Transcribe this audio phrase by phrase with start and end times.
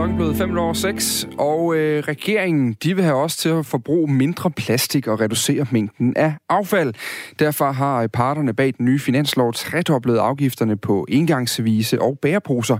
[0.00, 4.12] klokken blevet 5 over 6, og øh, regeringen de vil have os til at forbruge
[4.12, 6.94] mindre plastik og reducere mængden af affald.
[7.38, 12.78] Derfor har øh, parterne bag den nye finanslov tredoblet afgifterne på engangsvise og bæreposer.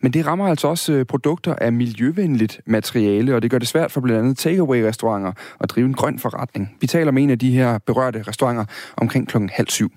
[0.00, 3.92] Men det rammer altså også øh, produkter af miljøvenligt materiale, og det gør det svært
[3.92, 6.76] for blandt andet takeaway-restauranter at drive en grøn forretning.
[6.80, 8.64] Vi taler med en af de her berørte restauranter
[8.96, 9.92] omkring klokken halv syv.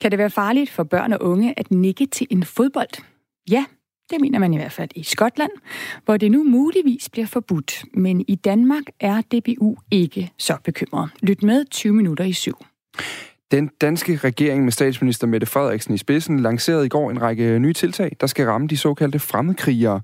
[0.00, 3.02] Kan det være farligt for børn og unge at nikke til en fodbold?
[3.50, 3.64] Ja,
[4.10, 5.50] det mener man i hvert fald i Skotland,
[6.04, 7.84] hvor det nu muligvis bliver forbudt.
[7.94, 11.10] Men i Danmark er DBU ikke så bekymret.
[11.22, 12.56] Lyt med 20 minutter i syv.
[13.50, 17.72] Den danske regering med statsminister Mette Frederiksen i spidsen lancerede i går en række nye
[17.72, 20.00] tiltag, der skal ramme de såkaldte fremmedkrigere.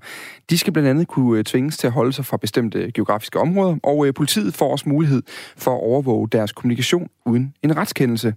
[0.49, 3.75] De skal blandt andet kunne øh, tvinges til at holde sig fra bestemte geografiske områder,
[3.83, 5.23] og øh, politiet får også mulighed
[5.57, 8.33] for at overvåge deres kommunikation uden en retskendelse.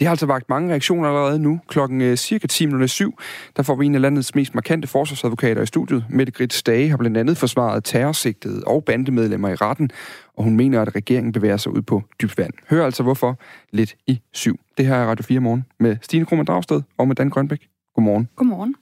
[0.00, 1.60] Det har altså vagt mange reaktioner allerede nu.
[1.68, 3.18] Klokken øh, cirka 10 minutter syv,
[3.56, 6.04] der får vi en af landets mest markante forsvarsadvokater i studiet.
[6.10, 9.90] Mette Grits Dage har blandt andet forsvaret terrorsigtede og bandemedlemmer i retten,
[10.34, 12.52] og hun mener, at regeringen bevæger sig ud på dybt vand.
[12.70, 13.38] Hør altså hvorfor
[13.70, 14.60] lidt i syv.
[14.78, 17.68] Det her er Radio 4 morgen med Stine Krohmann Dragsted og med Dan Grønbæk.
[17.94, 18.28] Godmorgen.
[18.36, 18.74] Godmorgen.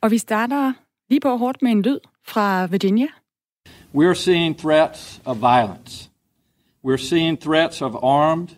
[0.00, 0.72] Og vi starter
[1.10, 3.06] lige på hårdt med en lyd fra Virginia.
[3.94, 6.10] We're seeing threats of violence.
[6.86, 8.48] We're seeing threats of armed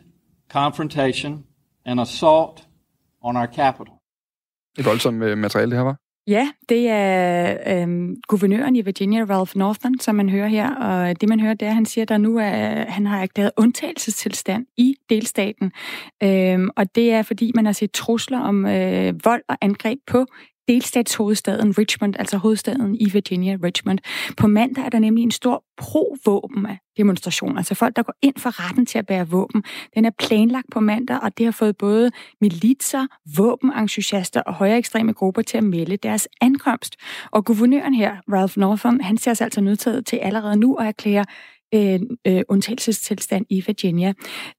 [0.52, 1.44] confrontation
[1.86, 2.68] an assault
[3.22, 3.94] on our capital.
[4.78, 5.96] Et voldsomt øh, materiale, det her var?
[6.26, 10.74] Ja, det er øhm, guvernøren i Virginia, Ralph Northam, som man hører her.
[10.74, 13.22] Og det, man hører, det er, at han siger, at der nu er, han har
[13.22, 15.72] erklæret undtagelsestilstand i delstaten.
[16.22, 20.26] Øhm, og det er, fordi man har set trusler om øh, vold og angreb på
[20.68, 23.98] delstatshovedstaden Richmond, altså hovedstaden i Virginia, Richmond.
[24.36, 28.68] På mandag er der nemlig en stor pro-våben demonstration, altså folk, der går ind for
[28.68, 29.64] retten til at bære våben.
[29.94, 35.12] Den er planlagt på mandag, og det har fået både militser, våbenentusiaster og højere ekstreme
[35.12, 36.96] grupper til at melde deres ankomst.
[37.30, 41.24] Og guvernøren her, Ralph Northam, han ser sig altså nødtaget til allerede nu at erklære
[41.74, 44.12] øh, øh, undtagelsestilstand i Virginia.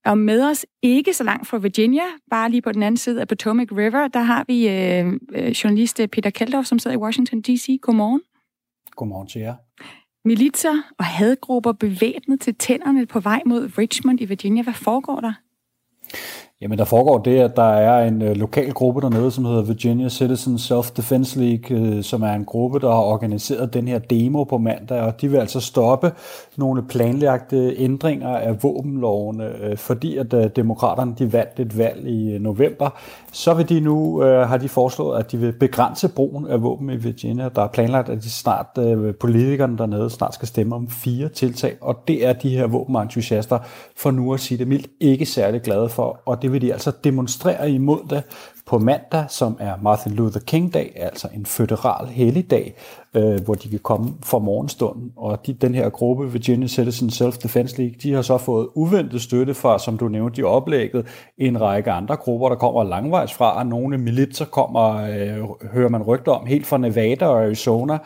[0.06, 3.28] Og med os, ikke så langt fra Virginia, bare lige på den anden side af
[3.28, 7.80] Potomac River, der har vi øh, øh journalist Peter Keldorf, som sidder i Washington D.C.
[7.82, 8.22] Godmorgen.
[8.96, 9.56] Godmorgen til jer.
[10.26, 14.64] Militser og hadgrupper bevæbnet til tænderne på vej mod Richmond i Virginia.
[14.64, 15.34] Hvad foregår der?
[16.64, 20.10] Jamen, der foregår det, at der er en øh, lokal gruppe dernede, som hedder Virginia
[20.10, 24.58] Citizen Self-Defense League, øh, som er en gruppe, der har organiseret den her demo på
[24.58, 26.12] mandag, og de vil altså stoppe
[26.58, 32.34] nogle planlagte ændringer af våbenlovene, øh, fordi at øh, demokraterne de vandt et valg i
[32.34, 32.90] øh, november.
[33.32, 36.90] Så vil de nu, øh, har de foreslået, at de vil begrænse brugen af våben
[36.90, 37.50] i Virginia.
[37.56, 41.76] Der er planlagt, at de snart, øh, politikerne dernede snart skal stemme om fire tiltag,
[41.82, 43.60] og det er de her våbenentusiaster,
[43.96, 46.92] for nu at sige det mildt, ikke særlig glade for, og det vil de altså
[47.04, 48.24] demonstrere imod det.
[48.66, 52.76] På mandag, som er Martin Luther King dag, altså en føderal helligdag,
[53.16, 55.12] øh, hvor de kan komme for morgenstunden.
[55.16, 59.54] Og de, den her gruppe, Virginia Citizen Self-Defense League, de har så fået uventet støtte
[59.54, 61.06] fra, som du nævnte i oplægget,
[61.38, 66.04] en række andre grupper, der kommer langvejs fra, og nogle militser kommer, øh, hører man
[66.04, 67.98] rygter om, helt fra Nevada og Arizona,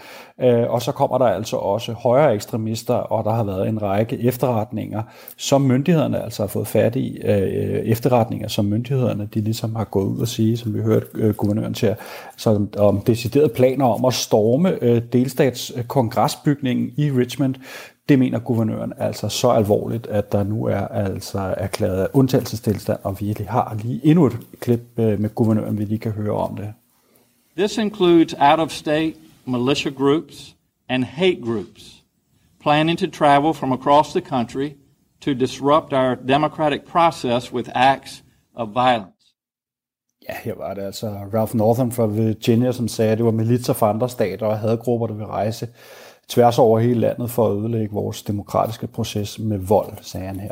[0.41, 4.19] øh, og så kommer der altså også højere ekstremister, og der har været en række
[4.19, 5.03] efterretninger,
[5.37, 10.05] som myndighederne altså har fået fat i, øh, efterretninger, som myndighederne de ligesom har gået
[10.05, 11.95] ud og sige, som vi hørte øh, guvernøren til,
[12.37, 17.55] så om deciderede planer om at storme øh, Øh, delstatskongresbygningen i Richmond,
[18.09, 23.35] det mener guvernøren altså så alvorligt, at der nu er altså erklæret undtagelsestilstand, og vi
[23.47, 26.73] har lige endnu et klip øh, med guvernøren, vi lige kan høre om det.
[27.57, 29.13] This includes out-of-state
[29.45, 30.55] militia groups
[30.89, 31.97] and hate groups
[32.59, 34.75] planning to travel from across the country
[35.21, 38.23] to disrupt our democratic process with acts
[38.55, 39.16] of violence.
[40.29, 43.73] Ja, her var det altså Ralph Northam fra Virginia, som sagde, at det var militser
[43.73, 45.67] fra andre stater og havde grupper, der ville rejse
[46.27, 50.51] tværs over hele landet for at ødelægge vores demokratiske proces med vold, sagde han her.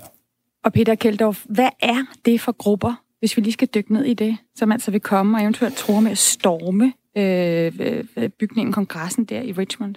[0.63, 4.13] Og Peter Keldorf, hvad er det for grupper, hvis vi lige skal dykke ned i
[4.13, 8.73] det, som altså vil komme og eventuelt tror med at storme øh, øh, øh bygningen,
[8.73, 9.95] kongressen der i Richmond?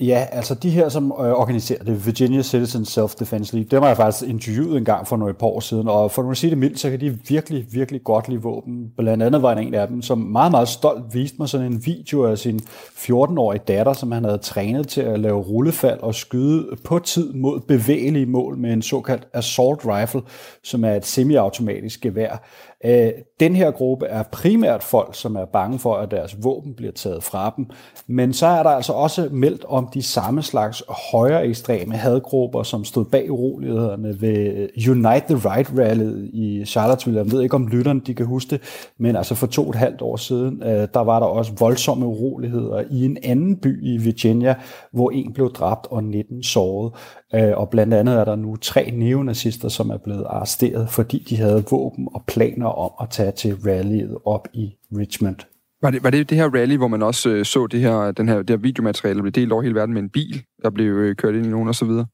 [0.00, 3.96] Ja, altså de her, som øh, organiserer det, Virginia Citizen Self-Defense League, dem har jeg
[3.96, 6.80] faktisk interviewet en gang for nogle par år siden, og for at sige det mildt,
[6.80, 8.92] så kan de virkelig, virkelig godt lide våben.
[8.96, 12.24] Blandt andet var en af dem, som meget, meget stolt viste mig sådan en video
[12.24, 12.60] af sin
[12.96, 17.60] 14-årige datter, som han havde trænet til at lave rullefald og skyde på tid mod
[17.60, 20.22] bevægelige mål med en såkaldt assault rifle,
[20.64, 22.42] som er et semiautomatisk gevær.
[22.84, 23.10] Øh,
[23.40, 27.22] den her gruppe er primært folk, som er bange for, at deres våben bliver taget
[27.22, 27.66] fra dem,
[28.06, 30.82] men så er der altså også meldt om de samme slags
[31.12, 37.20] højere ekstreme hadgrupper, som stod bag urolighederne ved Unite the Right Rally i Charlottesville.
[37.20, 38.60] Jeg ved ikke, om lytterne de kan huske det,
[38.98, 42.06] men altså for to og et halvt år siden, øh, der var der også voldsomme
[42.06, 44.54] uroligheder i en anden by i Virginia,
[44.92, 46.92] hvor en blev dræbt og 19 såret.
[47.34, 51.36] Øh, og blandt andet er der nu tre neonazister, som er blevet arresteret, fordi de
[51.36, 55.36] havde våben og planer om at tage til rallyet op i Richmond.
[55.82, 58.28] Var det, var det det her rally, hvor man også øh, så det her, den
[58.28, 60.92] her, det her videomateriale, der blev delt over hele verden med en bil, der blev
[60.92, 62.06] øh, kørt ind i nogen og så videre?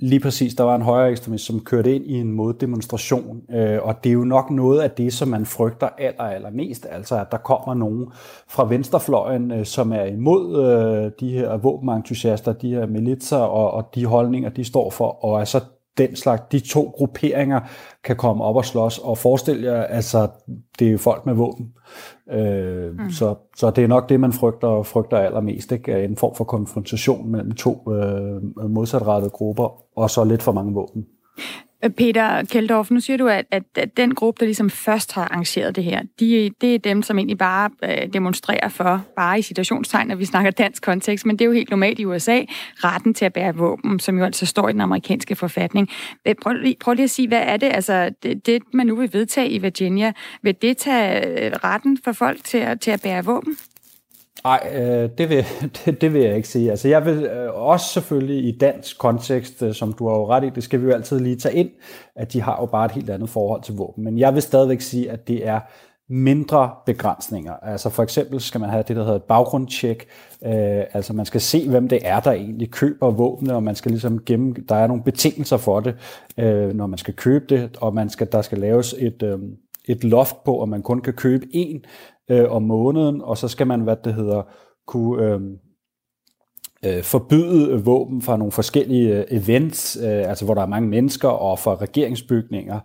[0.00, 4.04] Lige præcis, der var en højere ekstremist, som kørte ind i en moddemonstration, øh, og
[4.04, 7.26] det er jo nok noget af det, som man frygter aller, aller mest, altså at
[7.30, 8.06] der kommer nogen
[8.48, 13.90] fra venstrefløjen, øh, som er imod øh, de her våbenentusiaster, de her militser og, og
[13.94, 15.60] de holdninger, de står for, og altså
[15.98, 17.60] den slags, de to grupperinger
[18.04, 20.28] kan komme op og slås, og forestil jer, altså,
[20.78, 21.72] det er jo folk med våben.
[22.30, 23.10] Øh, mm.
[23.10, 26.04] så, så det er nok det, man frygter, frygter allermest, ikke?
[26.04, 31.06] en form for konfrontation mellem to øh, modsatrettede grupper, og så lidt for mange våben.
[31.88, 35.76] Peter Keldorf, nu siger du, at, at, at den gruppe, der ligesom først har arrangeret
[35.76, 40.08] det her, de, det er dem, som egentlig bare øh, demonstrerer for, bare i situationstegn,
[40.08, 42.40] når vi snakker dansk kontekst, men det er jo helt normalt i USA,
[42.76, 45.88] retten til at bære våben, som jo altså står i den amerikanske forfatning.
[46.26, 48.96] Øh, prøv lige, prøv lige at sige, hvad er det, altså det, det, man nu
[48.96, 53.02] vil vedtage i Virginia, vil det tage øh, retten for folk til at, til at
[53.02, 53.56] bære våben?
[54.44, 55.44] Nej, øh, det, vil,
[55.84, 56.70] det, det vil jeg ikke sige.
[56.70, 60.44] Altså, jeg vil øh, også selvfølgelig i dansk kontekst, øh, som du har jo ret
[60.44, 61.70] i, det skal vi jo altid lige tage ind,
[62.16, 64.04] at de har jo bare et helt andet forhold til våben.
[64.04, 65.60] Men jeg vil stadigvæk sige, at det er
[66.08, 67.52] mindre begrænsninger.
[67.62, 70.06] Altså for eksempel skal man have det, der hedder et baggrundstjek.
[70.44, 73.90] Øh, altså man skal se, hvem det er, der egentlig køber våbne, og man skal
[73.90, 75.94] ligesom gennem, der er nogle betingelser for det,
[76.38, 79.38] øh, når man skal købe det, og man skal, der skal laves et, øh,
[79.84, 81.84] et loft på, at man kun kan købe en
[82.30, 84.42] øh, om måneden, og så skal man, hvad det hedder,
[84.86, 85.40] kunne øh,
[86.84, 91.28] øh, forbyde våben fra nogle forskellige øh, events, øh, altså hvor der er mange mennesker,
[91.28, 92.80] og fra regeringsbygninger.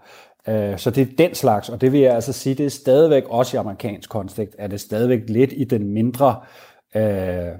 [0.48, 3.24] Øh, så det er den slags, og det vil jeg altså sige, det er stadigvæk
[3.30, 6.36] også i amerikansk kontekst, er det stadigvæk lidt i den mindre
[6.96, 7.52] øh,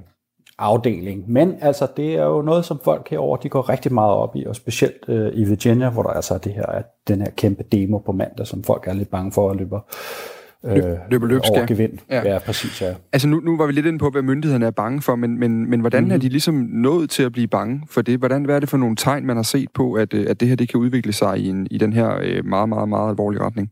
[0.58, 1.32] afdeling.
[1.32, 4.44] Men altså, det er jo noget, som folk herover de går rigtig meget op i,
[4.44, 7.98] og specielt øh, i Virginia, hvor der altså er det her, den her kæmpe demo
[7.98, 9.78] på mandag, som folk er lidt bange for at løbe
[10.64, 11.98] øh, løber løbsk, over gevind.
[12.10, 12.32] Ja.
[12.32, 12.94] ja, præcis, ja.
[13.12, 15.70] Altså nu, nu var vi lidt inde på, hvad myndighederne er bange for, men, men,
[15.70, 16.10] men hvordan mm.
[16.10, 18.18] er de ligesom nået til at blive bange for det?
[18.18, 20.48] Hvordan, hvad er det for nogle tegn, man har set på, at, øh, at det
[20.48, 23.42] her det kan udvikle sig i, en, i den her øh, meget, meget, meget alvorlige
[23.42, 23.70] retning?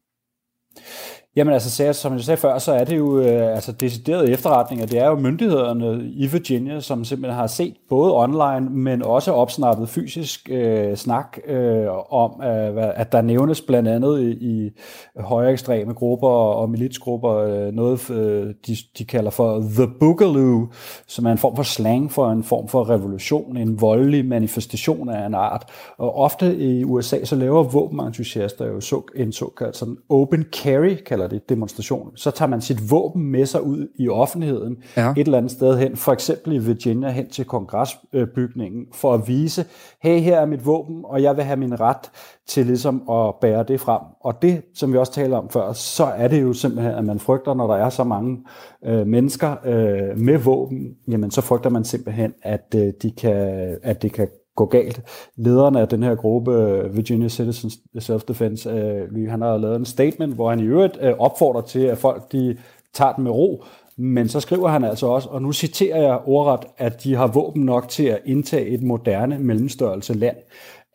[1.38, 4.86] Jamen altså, som jeg sagde før, så er det jo øh, altså deciderede efterretninger.
[4.86, 9.88] Det er jo myndighederne i Virginia, som simpelthen har set både online, men også opsnappet
[9.88, 14.70] fysisk øh, snak øh, om, øh, at der nævnes blandt andet i, i
[15.16, 20.68] højere ekstreme grupper og militsgrupper øh, noget, øh, de, de kalder for The Boogaloo,
[21.06, 25.26] som er en form for slang for en form for revolution, en voldelig manifestation af
[25.26, 25.64] en art.
[25.98, 31.27] Og ofte i USA, så laver våbenentusiaster jo så, en såkaldt sådan open carry, kalder
[31.28, 35.10] det, demonstration, så tager man sit våben med sig ud i offentligheden ja.
[35.10, 39.64] et eller andet sted hen, for eksempel i Virginia hen til kongresbygningen, for at vise,
[40.02, 42.10] hey, her er mit våben, og jeg vil have min ret
[42.46, 44.00] til ligesom at bære det frem.
[44.20, 47.18] Og det, som vi også talte om før, så er det jo simpelthen, at man
[47.18, 48.38] frygter, når der er så mange
[48.84, 54.02] øh, mennesker øh, med våben, jamen så frygter man simpelthen, at, øh, de kan, at
[54.02, 54.28] det kan
[54.58, 55.00] gå galt.
[55.36, 60.50] Lederen af den her gruppe, Virginia Citizens Self-Defense, øh, han har lavet en statement, hvor
[60.50, 62.56] han i øvrigt øh, opfordrer til, at folk de
[62.94, 63.64] tager den med ro,
[63.98, 67.64] men så skriver han altså også, og nu citerer jeg ordret, at de har våben
[67.64, 70.36] nok til at indtage et moderne mellemstørrelse land.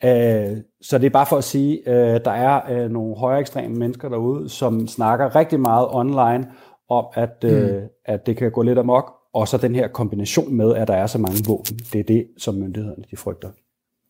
[0.03, 1.81] Øh, så det er bare for at sige,
[2.25, 6.47] der er nogle højere ekstreme mennesker derude, som snakker rigtig meget online
[6.89, 7.81] om, at, mm.
[8.05, 11.07] at det kan gå lidt amok, og så den her kombination med, at der er
[11.07, 11.79] så mange våben.
[11.93, 13.49] Det er det, som myndighederne de frygter.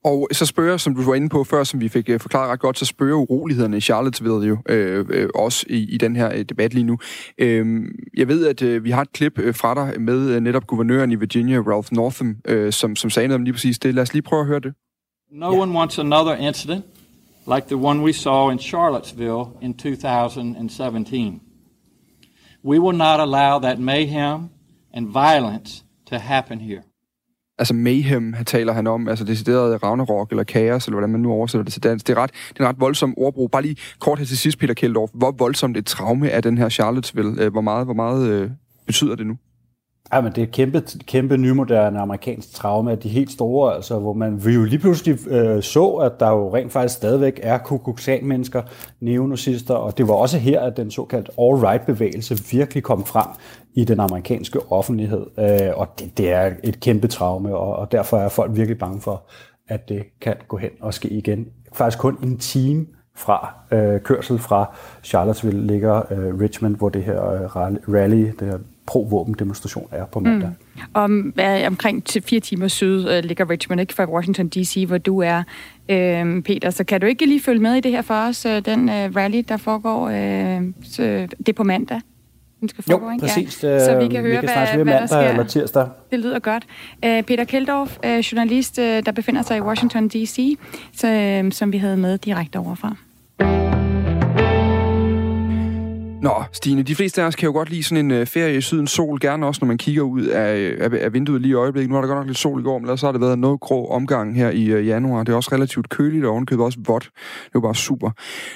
[0.06, 2.60] Og så spørger, som du var inde på før, som vi fik uh, forklaret ret
[2.60, 6.42] godt, så spørger urolighederne i Charlottesville jo øh, øh, også i, i den her uh,
[6.42, 6.98] debat lige nu.
[7.38, 7.86] Øh,
[8.18, 11.12] jeg ved, at uh, vi har et klip uh, fra dig med uh, netop guvernøren
[11.12, 13.96] i Virginia, Ralph Northam, uh, som, som sagde noget om lige præcis det.
[13.96, 14.74] Lad os lige prøve at høre det.
[15.32, 15.62] No yeah.
[15.62, 16.86] one wants another incident
[17.46, 21.42] like the one we saw in Charlottesville in 2017.
[22.64, 24.50] We will not allow that mayhem
[24.94, 26.82] and violence to happen here.
[27.60, 31.32] Altså mayhem, han taler han om, altså decideret Ragnarok eller kaos, eller hvordan man nu
[31.32, 32.08] oversætter det til dansk.
[32.08, 33.52] Det er ret, det er en ret voldsom ordbrug.
[33.52, 35.10] Bare lige kort her til sidst, Peter Kjeldorf.
[35.14, 37.42] Hvor voldsomt et traume er den her Charlottesville?
[37.42, 38.50] Øh, hvor meget, hvor meget øh,
[38.86, 39.38] betyder det nu?
[40.14, 44.00] Ja, men det er et kæmpe, kæmpe nymoderne amerikansk traume af de helt store, altså,
[44.00, 48.62] hvor man jo lige pludselig øh, så, at der jo rent faktisk stadigvæk er kukuksan-mennesker,
[49.00, 53.28] neonazister, og det var også her, at den såkaldte all-right-bevægelse virkelig kom frem
[53.76, 58.18] i den amerikanske offentlighed, øh, og det, det er et kæmpe traume, og, og derfor
[58.18, 59.24] er folk virkelig bange for,
[59.68, 61.48] at det kan gå hen og ske igen.
[61.74, 67.30] Faktisk kun en time fra øh, kørsel fra Charlottesville ligger øh, Richmond, hvor det her
[67.30, 67.56] øh,
[67.94, 70.50] rally, det her pro-våben demonstration er på mandag.
[70.50, 70.82] Mm.
[70.94, 74.98] Om, øh, omkring til fire timer syd øh, ligger Richmond, ikke fra Washington D.C., hvor
[74.98, 75.44] du er,
[75.90, 76.70] øh, Peter.
[76.70, 79.16] Så kan du ikke lige følge med i det her for os, øh, den øh,
[79.16, 81.04] rally, der foregår, øh, så,
[81.38, 82.02] det er på mandag?
[82.64, 83.64] Den skal foregå, jo, præcis.
[83.64, 83.86] Ja.
[83.86, 85.20] Så vi kan høre, vi kan hvad, hvad der sker.
[85.20, 85.88] Eller tirsdag.
[86.12, 86.64] Det lyder godt.
[87.06, 90.58] Uh, Peter Keldorf, uh, journalist, uh, der befinder sig i Washington D.C.,
[90.94, 92.96] så, uh, som vi havde med direkte overfra.
[96.24, 98.62] Nå, Stine, de fleste af os kan jo godt lide sådan en uh, ferie i
[98.62, 101.90] sydens sol, gerne også, når man kigger ud af, af, af vinduet lige i øjeblikket.
[101.90, 103.60] Nu har der godt nok lidt sol i går, men så har det været noget
[103.60, 105.24] grå omgang her i uh, januar.
[105.24, 107.10] Det er også relativt køligt, og ovenkøbet også vådt.
[107.46, 108.12] Det er bare super.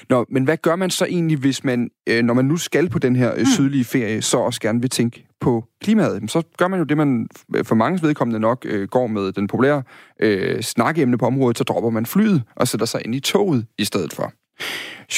[0.09, 2.99] Nå, men hvad gør man så egentlig, hvis man, uh, når man nu skal på
[2.99, 6.31] den her uh, sydlige ferie, så også gerne vil tænke på klimaet?
[6.31, 7.27] Så gør man jo det, man
[7.63, 9.83] for mange vedkommende nok uh, går med den populære
[10.25, 13.85] uh, snakkeemne på området, så dropper man flyet og sætter sig ind i toget i
[13.85, 14.33] stedet for.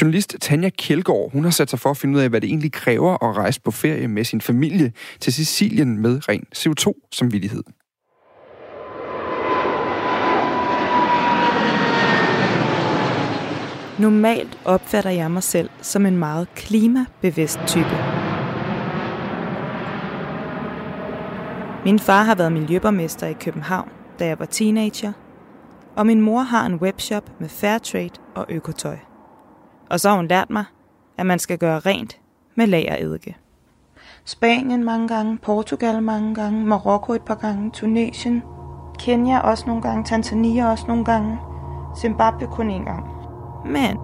[0.02, 2.72] Journalist Tanja Kjeldgaard, hun har sat sig for at finde ud af, hvad det egentlig
[2.72, 7.64] kræver at rejse på ferie med sin familie til Sicilien med ren CO2 som villighed.
[14.00, 17.96] Normalt opfatter jeg mig selv som en meget klimabevidst type.
[21.86, 25.14] Min far har været miljøborgmester i København, da jeg var teenager,
[25.96, 28.98] og min mor har en webshop med fair trade og økotøj.
[29.90, 30.66] Og så har hun lært mig,
[31.18, 32.18] at man skal gøre rent
[32.56, 33.38] med lageredike.
[34.26, 38.44] Spanien mange gange, Portugal mange gange, Marokko et par gange, Tunesien,
[39.00, 41.40] Kenya også nogle gange, Tanzania også nogle gange,
[41.98, 43.06] Zimbabwe kun en gang.
[43.66, 43.98] Men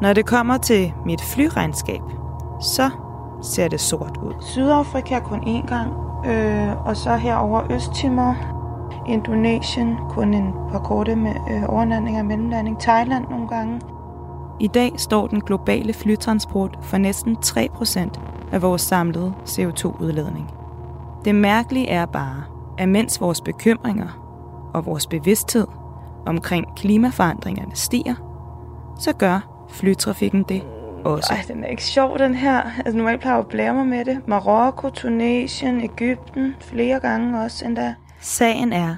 [0.00, 2.00] når det kommer til mit flyregnskab,
[2.60, 2.90] så
[3.42, 4.32] ser det sort ud.
[4.40, 5.92] Sydafrika kun én gang,
[6.26, 8.36] øh, og så herover Østtimor,
[9.08, 13.80] Indonesien kun en par korte med øh, overnatning og mellemlanding, Thailand nogle gange,
[14.60, 18.20] i dag står den globale flytransport for næsten 3%
[18.52, 20.50] af vores samlede CO2-udledning.
[21.24, 22.44] Det mærkelige er bare,
[22.78, 24.08] at mens vores bekymringer
[24.74, 25.66] og vores bevidsthed
[26.26, 28.14] omkring klimaforandringerne stiger,
[29.00, 30.62] så gør flytrafikken det
[31.04, 31.32] også.
[31.32, 32.62] Ej, den er ikke sjov, den her.
[32.62, 34.28] Altså, normalt plejer jeg at blære mig med det.
[34.28, 37.94] Marokko, Tunesien, Ægypten, flere gange også endda.
[38.20, 38.96] Sagen er,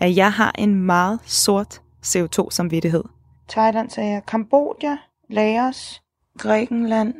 [0.00, 3.02] at jeg har en meget sort CO2-samvittighed–
[3.48, 4.96] Thailand sagde jeg, Kambodja,
[5.28, 6.02] Laos,
[6.38, 7.14] Grækenland,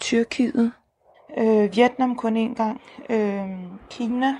[0.00, 0.72] Tyrkiet,
[1.38, 2.80] øh, Vietnam kun en gang,
[3.10, 3.50] øh,
[3.90, 4.36] Kina,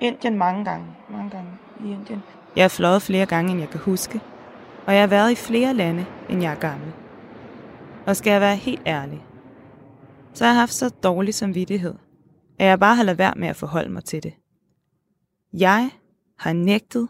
[0.00, 2.22] Indien mange gange, mange gange i Indien.
[2.56, 4.20] Jeg har fløjet flere gange, end jeg kan huske,
[4.86, 6.92] og jeg har været i flere lande, end jeg er gammel.
[8.06, 9.24] Og skal jeg være helt ærlig,
[10.34, 11.94] så har jeg haft så dårlig samvittighed,
[12.58, 14.34] at jeg bare har lavet være med at forholde mig til det.
[15.52, 15.90] Jeg
[16.38, 17.08] har nægtet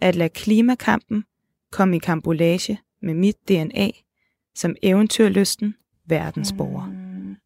[0.00, 1.24] at lade klimakampen
[1.72, 3.90] kom i kambolage med mit DNA
[4.54, 5.74] som eventyrlysten
[6.04, 6.86] verdensborger.
[6.86, 7.36] Mm.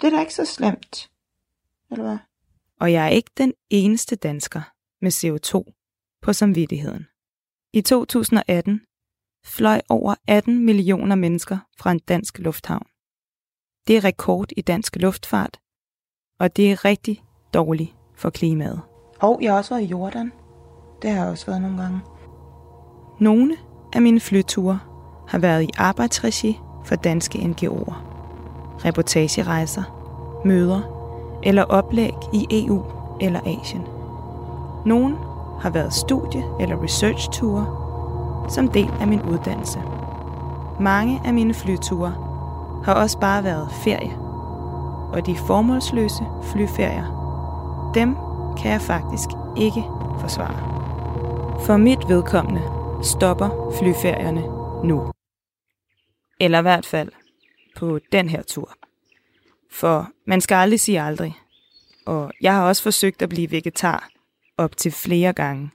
[0.00, 1.10] Det er da ikke så slemt,
[1.90, 2.18] eller hvad?
[2.80, 4.62] Og jeg er ikke den eneste dansker
[5.00, 5.72] med CO2
[6.22, 7.06] på samvittigheden.
[7.72, 8.80] I 2018
[9.44, 12.86] fløj over 18 millioner mennesker fra en dansk lufthavn.
[13.86, 15.60] Det er rekord i dansk luftfart,
[16.38, 18.80] og det er rigtig dårligt for klimaet.
[19.20, 20.32] Og jeg har også været i Jordan.
[21.02, 22.00] Det har jeg også været nogle gange.
[23.18, 23.56] Nogle
[23.92, 24.78] af mine flyture
[25.28, 27.94] har været i arbejdsregi for danske NGO'er.
[28.84, 29.82] Reportagerejser,
[30.44, 30.80] møder
[31.42, 32.82] eller oplæg i EU
[33.20, 33.82] eller Asien.
[34.86, 35.16] Nogle
[35.60, 37.66] har været studie- eller research-ture
[38.48, 39.78] som del af min uddannelse.
[40.80, 42.14] Mange af mine flyture
[42.84, 44.16] har også bare været ferie.
[45.12, 47.04] Og de formålsløse flyferier,
[47.94, 48.16] dem
[48.56, 49.84] kan jeg faktisk ikke
[50.18, 50.56] forsvare.
[51.60, 54.42] For mit vedkommende stopper flyferierne
[54.88, 55.12] nu.
[56.40, 57.12] Eller i hvert fald
[57.76, 58.74] på den her tur.
[59.70, 61.34] For man skal aldrig sige aldrig.
[62.06, 64.08] Og jeg har også forsøgt at blive vegetar
[64.56, 65.70] op til flere gange.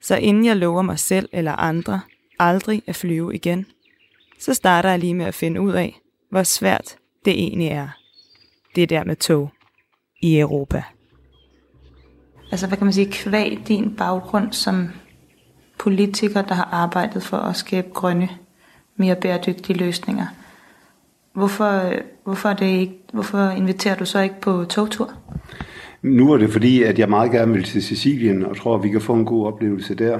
[0.00, 2.00] Så inden jeg lover mig selv eller andre
[2.38, 3.66] aldrig at flyve igen,
[4.38, 7.88] så starter jeg lige med at finde ud af, hvor svært det egentlig er.
[8.76, 9.50] Det der med tog
[10.22, 10.82] i Europa.
[12.50, 14.88] Altså, hvad kan man sige, kvæg din baggrund som
[15.80, 18.28] politikere, der har arbejdet for at skabe grønne,
[18.96, 20.26] mere bæredygtige løsninger.
[21.32, 21.92] Hvorfor,
[22.24, 25.12] hvorfor, er det ikke, hvorfor inviterer du så ikke på togtur?
[26.02, 28.88] Nu er det fordi, at jeg meget gerne vil til Sicilien, og tror, at vi
[28.88, 30.18] kan få en god oplevelse der.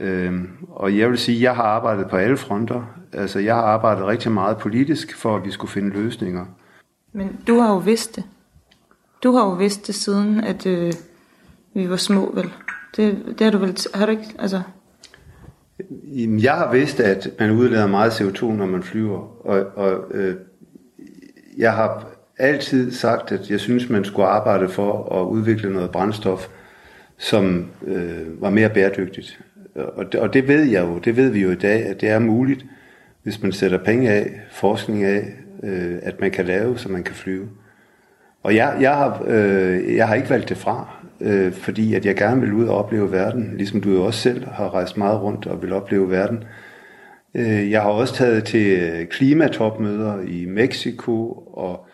[0.00, 2.82] Øhm, og jeg vil sige, at jeg har arbejdet på alle fronter.
[3.12, 6.46] Altså, jeg har arbejdet rigtig meget politisk, for at vi skulle finde løsninger.
[7.12, 8.24] Men du har jo vidst det.
[9.22, 10.92] Du har jo vidst det siden, at øh,
[11.74, 12.52] vi var små, vel?
[12.96, 13.76] Det, det har du vel...
[13.94, 14.34] Har du ikke...
[14.38, 14.62] Altså...
[16.18, 19.46] Jeg har vidst, at man udleder meget CO2, når man flyver.
[19.46, 20.36] Og, og øh,
[21.58, 22.06] jeg har
[22.38, 26.48] altid sagt, at jeg synes, man skulle arbejde for at udvikle noget brændstof,
[27.18, 29.40] som øh, var mere bæredygtigt.
[29.74, 32.08] Og det, og det ved jeg jo, det ved vi jo i dag, at det
[32.08, 32.64] er muligt,
[33.22, 37.14] hvis man sætter penge af, forskning af, øh, at man kan lave, så man kan
[37.14, 37.48] flyve.
[38.42, 42.16] Og jeg, jeg, har, øh, jeg har ikke valgt det fra, øh, fordi at jeg
[42.16, 45.46] gerne vil ud og opleve verden, ligesom du jo også selv har rejst meget rundt
[45.46, 46.44] og vil opleve verden.
[47.34, 51.86] Øh, jeg har også taget til klimatopmøder i Mexico og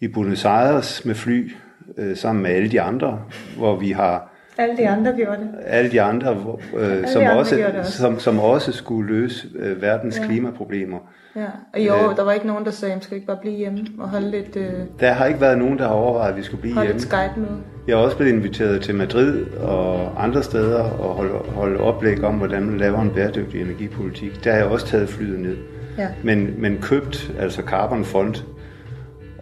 [0.00, 1.52] i Buenos Aires med fly,
[1.98, 3.20] øh, sammen med alle de andre,
[3.56, 5.50] hvor vi har alle de andre gjorde det.
[5.66, 6.32] Alle de andre,
[6.76, 7.92] øh, alle som, de andre også, også.
[7.92, 10.26] Som, som også skulle løse øh, verdens ja.
[10.26, 10.98] klimaproblemer.
[11.36, 13.54] Ja, og jo, øh, der var ikke nogen, der sagde, at skal ikke bare blive
[13.54, 14.56] hjemme og holde lidt...
[14.56, 17.10] Øh, der har ikke været nogen, der har overvejet, at vi skulle blive holde hjemme.
[17.10, 17.62] Holde et Skype-møde.
[17.86, 22.34] Jeg har også blevet inviteret til Madrid og andre steder og holde, holde oplæg om,
[22.34, 24.44] hvordan man laver en bæredygtig energipolitik.
[24.44, 25.56] Der har jeg også taget flyet ned.
[25.98, 26.08] Ja.
[26.24, 28.34] Men, men købt, altså Carbon Fund.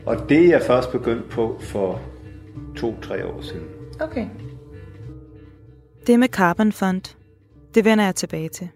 [0.07, 2.01] Og det er jeg først begyndt på for
[2.77, 3.67] to-tre år siden.
[4.01, 4.27] Okay.
[6.07, 7.17] Det med Carbon Fund,
[7.75, 8.69] det vender jeg tilbage til.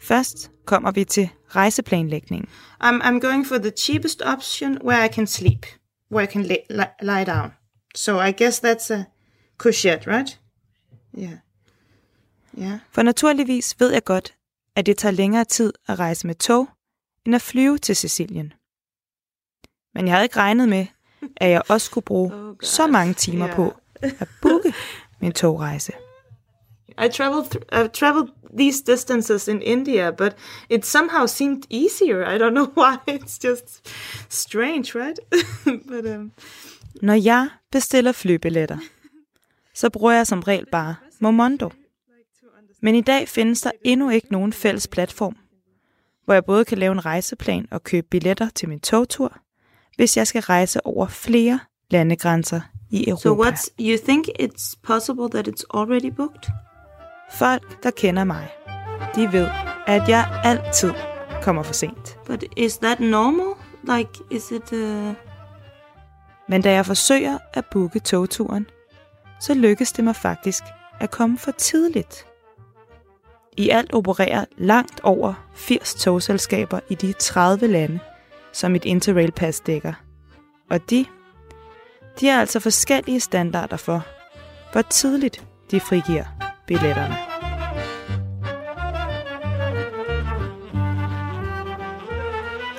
[0.00, 2.48] Først kommer vi til rejseplanlægningen.
[2.84, 5.66] I'm, I'm going for the cheapest option where I can sleep,
[6.12, 6.56] where I can lay,
[7.02, 7.50] lie down.
[7.96, 9.06] So I guess that's a
[9.58, 10.38] couchette, right?
[11.18, 11.38] Yeah.
[12.58, 12.78] Yeah.
[12.92, 14.34] For naturligvis ved jeg godt,
[14.76, 16.68] at det tager længere tid at rejse med tog,
[17.26, 18.52] end at flyve til Sicilien.
[19.94, 20.86] Men jeg havde ikke regnet med,
[21.36, 23.56] at jeg også skulle bruge oh så mange timer yeah.
[23.56, 24.74] på at booke
[25.20, 25.92] min togrejse.
[26.98, 30.34] I traveled th- I've traveled these distances in India, but
[30.70, 32.24] it somehow seemed easier.
[32.24, 32.96] I don't know why.
[33.06, 33.88] It's just
[34.28, 35.18] strange, right?
[35.88, 36.32] but um...
[37.02, 38.78] Når jeg bestiller flybilletter,
[39.74, 41.70] så bruger jeg som regel bare Momondo.
[42.82, 45.36] Men i dag findes der endnu ikke nogen fælles platform,
[46.24, 49.38] hvor jeg både kan lave en rejseplan og købe billetter til min togtur,
[49.96, 53.22] hvis jeg skal rejse over flere landegrænser i Europa.
[53.22, 56.50] So what's you think it's possible that it's already booked?
[57.32, 58.48] Folk, der kender mig,
[59.14, 59.48] de ved,
[59.86, 60.92] at jeg altid
[61.42, 62.18] kommer for sent.
[62.26, 63.54] But is that normal?
[63.84, 64.72] Like, is it...
[64.72, 65.25] Uh...
[66.48, 68.66] Men da jeg forsøger at booke togturen,
[69.40, 70.62] så lykkes det mig faktisk
[71.00, 72.26] at komme for tidligt.
[73.56, 77.98] I alt opererer langt over 80 togselskaber i de 30 lande,
[78.52, 79.92] som mit Interrail-pas dækker.
[80.70, 81.06] Og de,
[82.20, 84.06] de har altså forskellige standarder for,
[84.72, 86.24] hvor tidligt de frigiver
[86.66, 87.16] billetterne.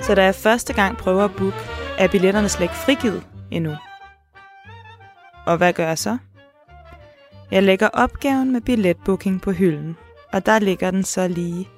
[0.01, 1.57] Så da jeg første gang prøver at booke,
[1.97, 3.75] er billetterne slet ikke frigivet endnu.
[5.45, 6.17] Og hvad gør jeg så?
[7.51, 9.97] Jeg lægger opgaven med billetbooking på hylden,
[10.33, 11.69] og der ligger den så lige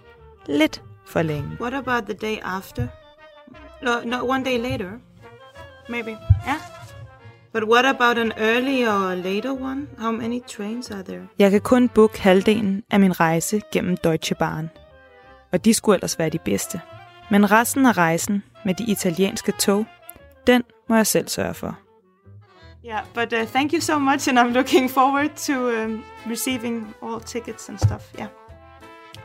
[0.46, 1.58] lidt for længe.
[1.62, 2.88] What about the day after?
[3.82, 4.92] No, no, one day later.
[5.90, 6.10] Maybe.
[6.48, 6.60] Yeah.
[7.54, 9.88] But what about an early or later one?
[9.98, 11.28] How many trains are there?
[11.40, 14.70] Jeg kan kun booke halvdelen af min rejse gennem Deutsche Bahn.
[15.52, 16.82] Og de skulle ellers være de bedste.
[17.32, 19.86] Men resten af rejsen med de italienske tog,
[20.48, 21.78] den må jeg selv sørge for.
[22.86, 27.22] Yeah, but uh, thank you so much, and I'm looking forward to um, receiving all
[27.22, 28.04] tickets and stuff.
[28.20, 28.28] Yeah.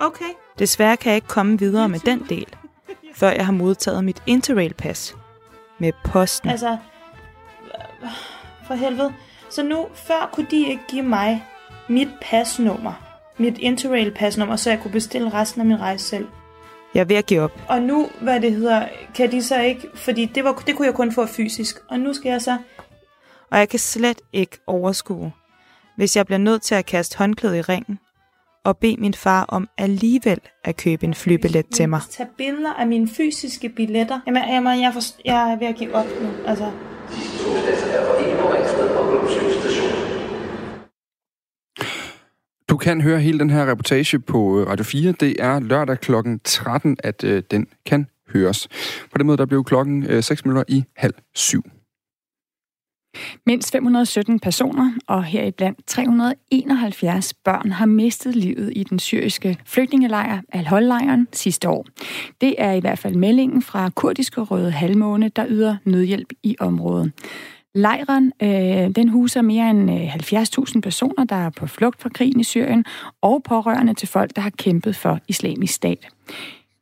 [0.01, 0.31] Okay.
[0.59, 2.57] Desværre kan jeg ikke komme videre med den del,
[3.15, 5.17] før jeg har modtaget mit Interrail-pas
[5.79, 6.51] med posten.
[6.51, 6.77] Altså,
[8.67, 9.15] for helvede.
[9.51, 11.45] Så nu, før kunne de ikke give mig
[11.89, 12.93] mit pasnummer,
[13.39, 16.29] mit Interrail-pasnummer, så jeg kunne bestille resten af min rejse selv.
[16.95, 17.61] Jeg er ved at give op.
[17.69, 20.95] Og nu, hvad det hedder, kan de så ikke, fordi det, var, det kunne jeg
[20.95, 22.57] kun få fysisk, og nu skal jeg så...
[23.51, 25.33] Og jeg kan slet ikke overskue,
[25.97, 27.99] hvis jeg bliver nødt til at kaste håndklædet i ringen
[28.65, 32.01] og bede min far om alligevel at købe en flybillet til mig.
[32.11, 34.21] Tag billeder af mine fysiske billetter.
[34.27, 36.29] Jamen, jamen jeg, forst- jeg er ved at give op nu.
[36.47, 36.65] Altså.
[36.65, 36.71] Du
[42.75, 45.13] du kan høre hele den her reportage på øh, Radio 4.
[45.13, 46.13] Det er lørdag kl.
[46.45, 48.69] 13, at øh, den kan høres.
[49.13, 51.63] På den måde der blev klokken øh, 6 minutter i halv syv.
[53.47, 61.29] Mindst 517 personer, og heriblandt 371 børn, har mistet livet i den syriske flygtningelejr Al-Hol-lejren
[61.33, 61.87] sidste år.
[62.41, 67.13] Det er i hvert fald meldingen fra kurdiske røde halvmåne, der yder nødhjælp i området.
[67.75, 72.41] Lejren øh, den huser mere end øh, 70.000 personer, der er på flugt fra krigen
[72.41, 72.85] i Syrien,
[73.21, 76.09] og pårørende til folk, der har kæmpet for islamisk stat.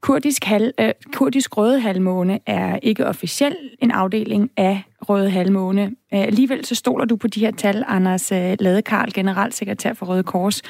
[0.00, 5.82] Kurdisk, hal, øh, kurdisk Røde Halvmåne er ikke officielt en afdeling af Røde Halvmåne.
[5.84, 10.22] Øh, alligevel så stoler du på de her tal, Anders øh, Ladekarl, generalsekretær for Røde
[10.22, 10.62] Kors.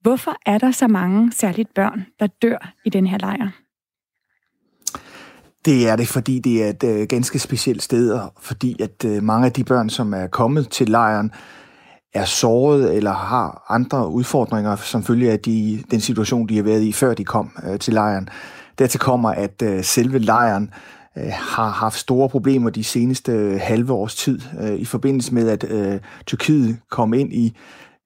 [0.00, 3.48] Hvorfor er der så mange, særligt børn, der dør i den her lejr?
[5.64, 9.22] Det er det, fordi det er et øh, ganske specielt sted, og fordi at øh,
[9.22, 11.32] mange af de børn, som er kommet til lejren,
[12.14, 16.82] er såret eller har andre udfordringer, som følge af de, den situation, de har været
[16.82, 18.28] i, før de kom øh, til lejren.
[18.78, 20.70] Dertil kommer, at øh, selve lejren
[21.18, 25.48] øh, har haft store problemer de seneste øh, halve års tid øh, i forbindelse med,
[25.48, 27.56] at øh, Tyrkiet kom ind i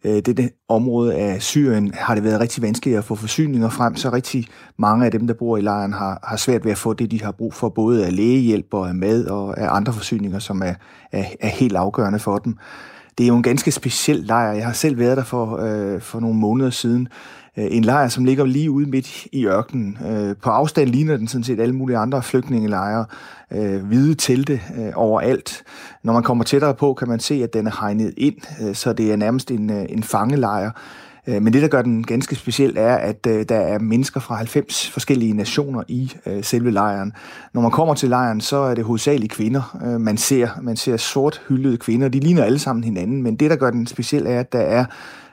[0.04, 4.12] Øh, dette område af Syrien, har det været rigtig vanskeligt at få forsyninger frem, så
[4.12, 4.46] rigtig
[4.78, 7.22] mange af dem, der bor i lejren, har, har svært ved at få det, de
[7.22, 10.74] har brug for, både af lægehjælp og af mad og af andre forsyninger, som er,
[11.12, 12.56] er, er helt afgørende for dem.
[13.18, 14.52] Det er jo en ganske speciel lejr.
[14.52, 17.08] Jeg har selv været der for, øh, for nogle måneder siden.
[17.58, 19.98] Øh, en lejr, som ligger lige ude midt i ørkenen.
[20.08, 23.04] Øh, på afstand ligner den sådan set alle mulige andre flygtningelejre.
[23.52, 24.60] Øh, hvide telte
[24.94, 25.62] overalt.
[26.02, 29.12] Når man kommer tættere på, kan man se, at den er hegnet ind, så det
[29.12, 30.70] er nærmest en, en fangelejr.
[31.26, 35.32] Men det, der gør den ganske speciel, er, at der er mennesker fra 90 forskellige
[35.32, 37.12] nationer i selve lejren.
[37.54, 39.96] Når man kommer til lejren, så er det hovedsageligt kvinder.
[39.98, 42.08] Man ser, man ser sort hyldede kvinder.
[42.08, 44.84] De ligner alle sammen hinanden, men det, der gør den speciel, er, at der er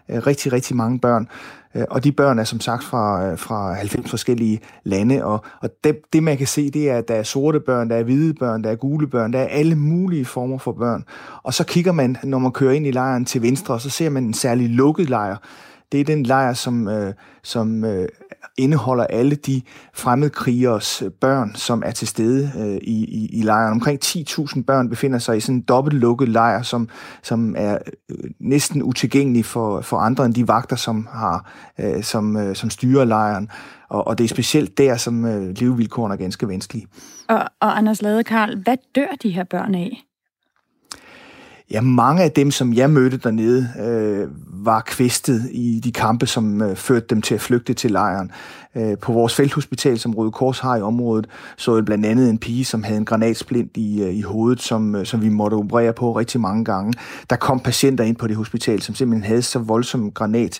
[0.09, 1.27] rigtig, rigtig mange børn.
[1.75, 5.69] Øh, og de børn er som sagt fra, øh, fra 90 forskellige lande, og, og
[5.83, 8.33] det, det man kan se, det er, at der er sorte børn, der er hvide
[8.33, 11.03] børn, der er gule børn, der er alle mulige former for børn.
[11.43, 14.09] Og så kigger man, når man kører ind i lejren til venstre, og så ser
[14.09, 15.35] man en særlig lukket lejr,
[15.93, 18.07] det er den lejr, som, øh, som øh,
[18.57, 19.61] indeholder alle de
[19.93, 23.71] fremmedkrigers øh, børn, som er til stede øh, i, i, i lejren.
[23.71, 26.89] Omkring 10.000 børn befinder sig i sådan en dobbeltlukket lejr, som,
[27.23, 27.77] som er
[28.11, 32.69] øh, næsten utilgængelig for, for andre end de vagter, som, har, øh, som, øh, som
[32.69, 33.49] styrer lejren.
[33.89, 36.87] Og, og det er specielt der, som øh, levevilkårene er ganske vanskelige.
[37.29, 40.03] Og, og Anders Lade Karl, hvad dør de her børn af?
[41.71, 44.27] Ja, mange af dem, som jeg mødte dernede, øh,
[44.65, 48.31] var kvæstet i de kampe, som øh, førte dem til at flygte til lejren.
[48.75, 52.37] Øh, på vores felthospital, som Røde Kors har i området, så jeg blandt andet en
[52.37, 55.93] pige, som havde en granatsplint i, øh, i hovedet, som, øh, som vi måtte operere
[55.93, 56.93] på rigtig mange gange.
[57.29, 60.59] Der kom patienter ind på det hospital, som simpelthen havde så voldsom granat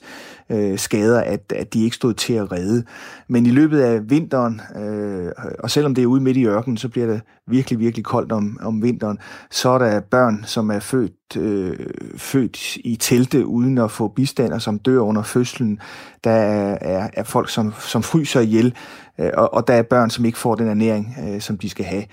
[0.50, 2.84] øh, skader, at, at de ikke stod til at redde.
[3.28, 6.90] Men i løbet af vinteren, øh, og selvom det er ude midt i ørkenen, så
[6.90, 9.18] bliver det virkelig, virkelig koldt om, om vinteren,
[9.52, 11.78] så er der børn, som er født, øh,
[12.18, 15.80] født i telte uden at få bistand, og som dør under fødslen.
[16.24, 18.76] Der er, er, er folk, som, som fryser ihjel,
[19.20, 21.86] øh, og, og der er børn, som ikke får den ernæring, øh, som de skal
[21.86, 22.04] have.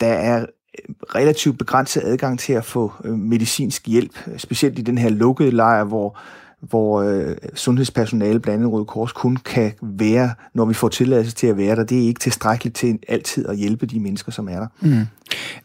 [0.00, 4.98] Der er øh, relativt begrænset adgang til at få øh, medicinsk hjælp, specielt i den
[4.98, 6.18] her lukkede lejr, hvor
[6.60, 11.46] hvor øh, sundhedspersonale, blandt andet Røde Kors, kun kan være, når vi får tilladelse til
[11.46, 11.84] at være der.
[11.84, 14.66] Det er ikke tilstrækkeligt til altid at hjælpe de mennesker, som er der.
[14.80, 15.06] Mm.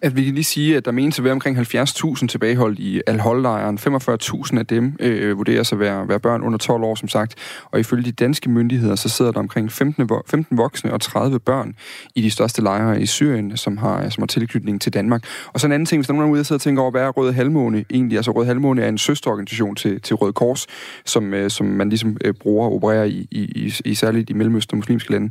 [0.01, 3.77] At vi kan lige sige, at der menes at være omkring 70.000 tilbageholdt i Al-Hol-lejren.
[3.77, 7.35] 45.000 af dem øh, vurderes at være, være børn under 12 år, som sagt.
[7.71, 11.75] Og ifølge de danske myndigheder, så sidder der omkring 15, 15 voksne og 30 børn
[12.15, 15.23] i de største lejre i Syrien, som har, som har tilknytning til Danmark.
[15.53, 17.01] Og så en anden ting, hvis der er nogen der sidder og tænker over, hvad
[17.01, 18.17] er Røde Halvmåne egentlig?
[18.17, 20.67] Altså Røde Halvmåne er en søsterorganisation til, til Røde Kors,
[21.05, 24.33] som, øh, som man ligesom øh, bruger og opererer i, i, i, i særligt i
[24.33, 25.29] Mellemøsten og muslimske lande.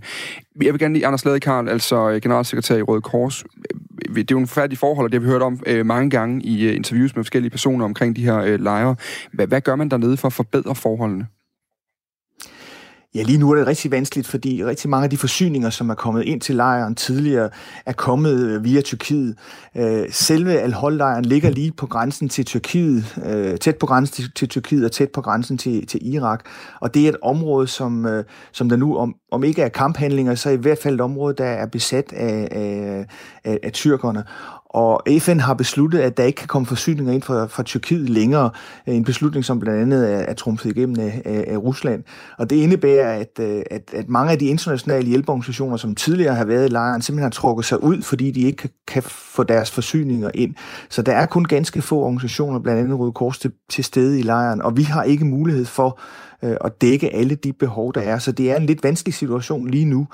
[0.63, 3.45] Jeg vil gerne lige, Anders Ladekarl, altså øh, generalsekretær i Røde Kors.
[3.45, 3.81] Øh,
[4.29, 6.43] det er jo en forfærdelig forhold, og det har vi hørt om øh, mange gange
[6.43, 8.97] i øh, interviews med forskellige personer omkring de her øh, lejre.
[9.33, 11.27] Hvad, hvad gør man dernede for at forbedre forholdene?
[13.15, 15.95] Ja, lige nu er det rigtig vanskeligt, fordi rigtig mange af de forsyninger, som er
[15.95, 17.51] kommet ind til lejren tidligere,
[17.87, 19.37] er kommet øh, via Tyrkiet.
[19.77, 24.49] Øh, selve Al-Hol-lejren ligger lige på grænsen til Tyrkiet, øh, tæt på grænsen til, til
[24.49, 26.45] Tyrkiet og tæt på grænsen til, til Irak.
[26.81, 28.07] Og det er et område, som,
[28.53, 31.35] som der nu, om, om ikke er kamphandlinger, så er i hvert fald et område,
[31.39, 33.07] der er besat af, af,
[33.45, 34.25] af, af tyrkerne.
[34.75, 38.51] Og FN har besluttet, at der ikke kan komme forsyninger ind fra, fra Tyrkiet længere.
[38.87, 42.03] En beslutning, som blandt andet er, er trumfet igennem af, af, af Rusland.
[42.39, 46.45] Og det indebærer, at, øh, at, at mange af de internationale hjælpeorganisationer, som tidligere har
[46.45, 49.71] været i lejren, simpelthen har trukket sig ud, fordi de ikke kan, kan få deres
[49.71, 50.55] forsyninger ind.
[50.91, 54.23] Så der er kun ganske få organisationer, blandt andet Røde Kors, til, til stede i
[54.23, 54.63] lejren.
[54.63, 56.01] Og vi har ikke mulighed for
[56.45, 58.19] øh, at dække alle de behov, der er.
[58.19, 60.07] Så det er en lidt vanskelig situation lige nu.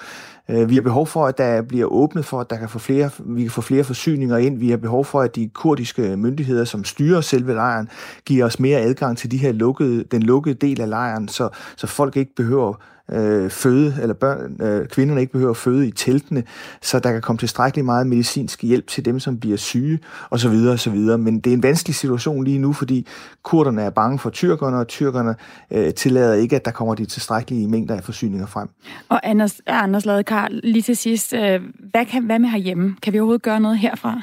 [0.49, 3.11] Øh, vi har behov for, at der bliver åbnet for, at der kan få flere,
[3.19, 4.59] vi kan få flere forsyninger ind.
[4.59, 7.89] Vi har behov for, at de kurdiske myndigheder, som styrer selve lejren,
[8.25, 11.87] giver os mere adgang til de her lukkede, den lukkede del af lejren, så, så
[11.87, 12.75] folk ikke behøver
[13.13, 16.45] øh, føde, eller børn, øh, kvinderne ikke behøver at føde i teltene,
[16.83, 19.99] så der kan komme tilstrækkeligt meget medicinsk hjælp til dem, som bliver syge,
[20.31, 20.55] osv.
[20.73, 20.97] osv.
[20.97, 23.07] Men det er en vanskelig situation lige nu, fordi
[23.43, 25.35] kurderne er bange for tyrkerne, og tyrkerne
[25.71, 28.69] øh, tillader ikke, at der kommer de tilstrækkelige mængder af forsyninger frem.
[29.09, 32.97] Og Anders, Anders Ladekarl, lige til sidst, øh, hvad, kan, hvad med herhjemme?
[33.03, 34.23] Kan vi overhovedet gøre noget herfra?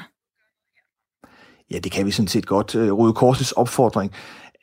[1.70, 2.74] Ja, det kan vi sådan set godt.
[2.74, 4.12] Øh, Røde Korsets opfordring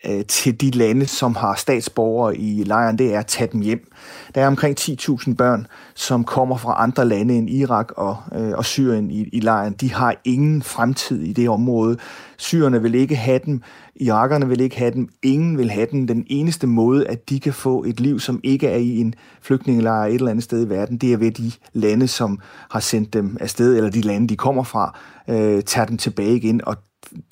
[0.09, 3.91] øh, til de lande, som har statsborgere i lejren, det er at tage dem hjem.
[4.35, 8.65] Der er omkring 10.000 børn, som kommer fra andre lande end Irak og, øh, og
[8.65, 9.73] Syrien i, i lejren.
[9.73, 11.97] De har ingen fremtid i det område.
[12.37, 13.61] Syrerne vil ikke have dem,
[13.95, 16.07] irakerne vil ikke have dem, ingen vil have dem.
[16.07, 20.05] Den eneste måde, at de kan få et liv, som ikke er i en flygtningelejr
[20.05, 22.39] et eller andet sted i verden, det er ved de lande, som
[22.69, 26.61] har sendt dem afsted, eller de lande, de kommer fra, øh, tager dem tilbage igen,
[26.67, 26.77] og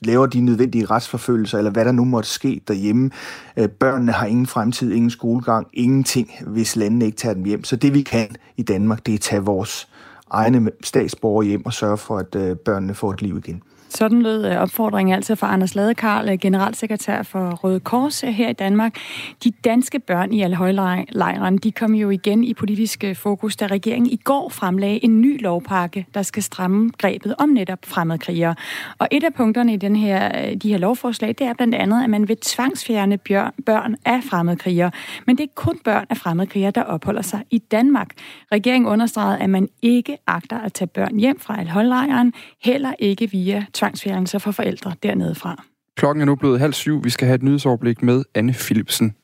[0.02, 3.10] laver de nødvendige retsforfølgelser, eller hvad der nu måtte ske derhjemme.
[3.58, 7.64] Øh, børnene har ingen fremtid, ingen skolegang, ingenting, hvis landene ikke tager dem hjem.
[7.64, 9.88] Så det vi kan i Danmark, det er at tage vores
[10.32, 13.62] egne statsborgere hjem og sørge for, at øh, børnene får et liv igen.
[13.96, 18.50] Sådan lød øh, opfordringen altså fra Anders Ladekarl, øh, generalsekretær for Røde Kors øh, her
[18.50, 18.98] i Danmark.
[19.44, 24.16] De danske børn i Alhøjlejren, de kom jo igen i politisk fokus, da regeringen i
[24.24, 28.56] går fremlagde en ny lovpakke, der skal stramme grebet om netop fremmedkrigere.
[28.98, 32.10] Og et af punkterne i den her, de her lovforslag, det er blandt andet, at
[32.10, 33.18] man vil tvangsfjerne
[33.66, 34.92] børn af fremmedkrigere.
[35.28, 38.10] Men det er kun børn af fremmedkrigere, der opholder sig i Danmark.
[38.52, 43.66] Regeringen understregede, at man ikke agter at tage børn hjem fra Alhøjlejren, heller ikke via
[43.84, 45.64] tvangsfjernelser for forældre dernede fra.
[45.98, 47.04] Klokken er nu blevet halv syv.
[47.04, 49.16] Vi skal have et nyhedsoverblik med Anne Philipsen.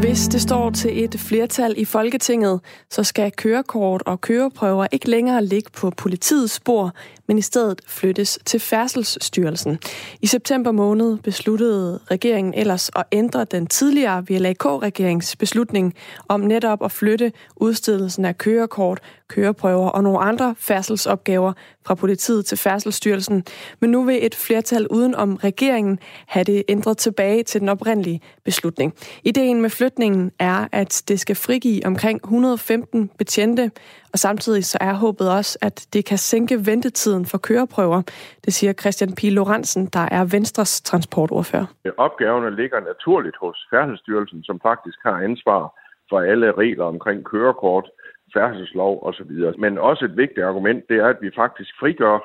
[0.00, 2.60] Hvis det står til et flertal i Folketinget,
[2.90, 6.92] så skal kørekort og køreprøver ikke længere ligge på politiets spor,
[7.26, 9.78] men i stedet flyttes til Færdselsstyrelsen.
[10.22, 15.94] I september måned besluttede regeringen ellers at ændre den tidligere VLAK-regerings beslutning
[16.28, 21.52] om netop at flytte udstedelsen af kørekort, køreprøver og nogle andre færdselsopgaver
[21.86, 23.44] fra politiet til Færdselsstyrelsen.
[23.80, 28.20] Men nu vil et flertal uden om regeringen have det ændret tilbage til den oprindelige
[28.44, 28.94] beslutning.
[29.24, 33.70] Ideen med flytningen er, at det skal frigive omkring 115 betjente,
[34.14, 38.02] og samtidig så er håbet også, at det kan sænke ventetiden for køreprøver.
[38.44, 39.20] Det siger Christian P.
[39.22, 41.66] Lorentzen, der er Venstres transportordfører.
[41.96, 45.62] Opgaverne ligger naturligt hos Færdselsstyrelsen, som faktisk har ansvar
[46.10, 47.90] for alle regler omkring kørekort,
[48.34, 49.32] færdselslov osv.
[49.58, 52.18] Men også et vigtigt argument, det er, at vi faktisk frigør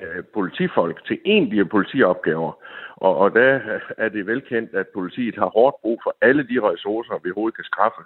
[0.00, 2.52] øh, politifolk til egentlige politiopgaver.
[2.96, 3.60] Og, og der
[3.98, 7.64] er det velkendt, at politiet har hårdt brug for alle de ressourcer, vi overhovedet kan
[7.64, 8.02] skaffe.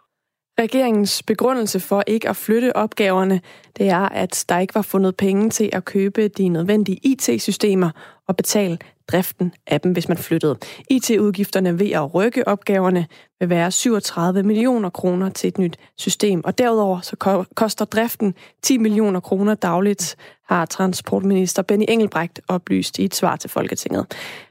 [0.58, 3.40] Regeringens begrundelse for ikke at flytte opgaverne,
[3.76, 7.90] det er, at der ikke var fundet penge til at købe de nødvendige IT-systemer
[8.28, 10.56] og betale driften af dem, hvis man flyttede.
[10.90, 13.06] IT-udgifterne ved at rykke opgaverne
[13.40, 18.78] vil være 37 millioner kroner til et nyt system, og derudover så koster driften 10
[18.78, 20.16] millioner kroner dagligt,
[20.48, 24.06] har transportminister Benny Engelbrecht oplyst i et svar til Folketinget.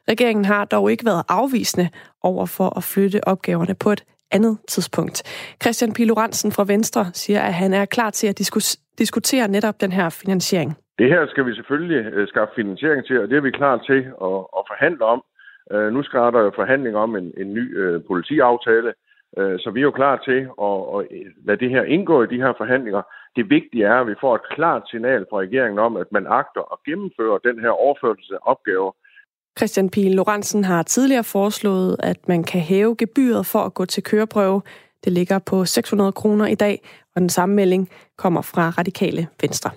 [0.09, 1.89] Regeringen har dog ikke været afvisende
[2.21, 4.03] over for at flytte opgaverne på et
[4.33, 5.23] andet tidspunkt.
[5.61, 9.91] Christian Piloransen fra Venstre siger, at han er klar til at diskus- diskutere netop den
[9.91, 10.77] her finansiering.
[10.99, 13.99] Det her skal vi selvfølgelig øh, skaffe finansiering til, og det er vi klar til
[14.27, 15.23] at, at forhandle om.
[15.71, 18.93] Øh, nu skal der jo forhandling om en, en ny øh, politiaftale,
[19.37, 20.99] øh, så vi er jo klar til at, at
[21.47, 23.01] lade det her indgå i de her forhandlinger.
[23.35, 26.63] Det vigtige er, at vi får et klart signal fra regeringen om, at man agter
[26.73, 28.91] at gennemføre den her overførelse af opgaver
[29.57, 34.03] Christian Pihl Lorentzen har tidligere foreslået, at man kan hæve gebyret for at gå til
[34.03, 34.61] køreprøve.
[35.03, 36.81] Det ligger på 600 kroner i dag,
[37.15, 39.71] og den samme melding kommer fra Radikale Venstre.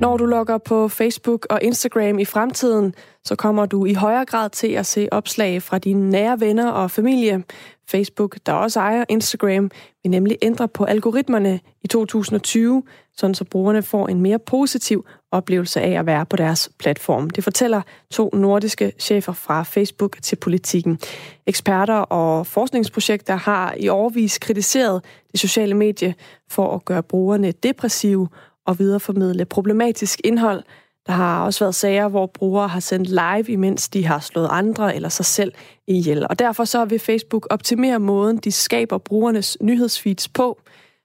[0.00, 4.50] Når du logger på Facebook og Instagram i fremtiden, så kommer du i højere grad
[4.50, 7.44] til at se opslag fra dine nære venner og familie.
[7.88, 9.70] Facebook, der også ejer Instagram,
[10.02, 12.82] vil nemlig ændre på algoritmerne i 2020,
[13.16, 17.30] sådan så brugerne får en mere positiv oplevelse af at være på deres platform.
[17.30, 20.98] Det fortæller to nordiske chefer fra Facebook til politikken.
[21.46, 26.14] Eksperter og forskningsprojekter har i årvis kritiseret det sociale medie
[26.48, 28.28] for at gøre brugerne depressive
[28.66, 30.62] og videreformidle problematisk indhold.
[31.06, 34.94] Der har også været sager, hvor brugere har sendt live, imens de har slået andre
[34.96, 35.52] eller sig selv
[35.86, 36.26] ihjel.
[36.30, 40.60] Og derfor så vil Facebook optimere måden, de skaber brugernes nyhedsfeeds på.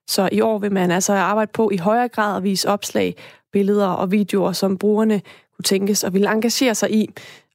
[0.08, 3.16] Så i år vil man altså arbejde på i højere grad at vise opslag,
[3.52, 5.22] billeder og videoer, som brugerne
[5.56, 7.10] kunne tænkes og ville engagere sig i,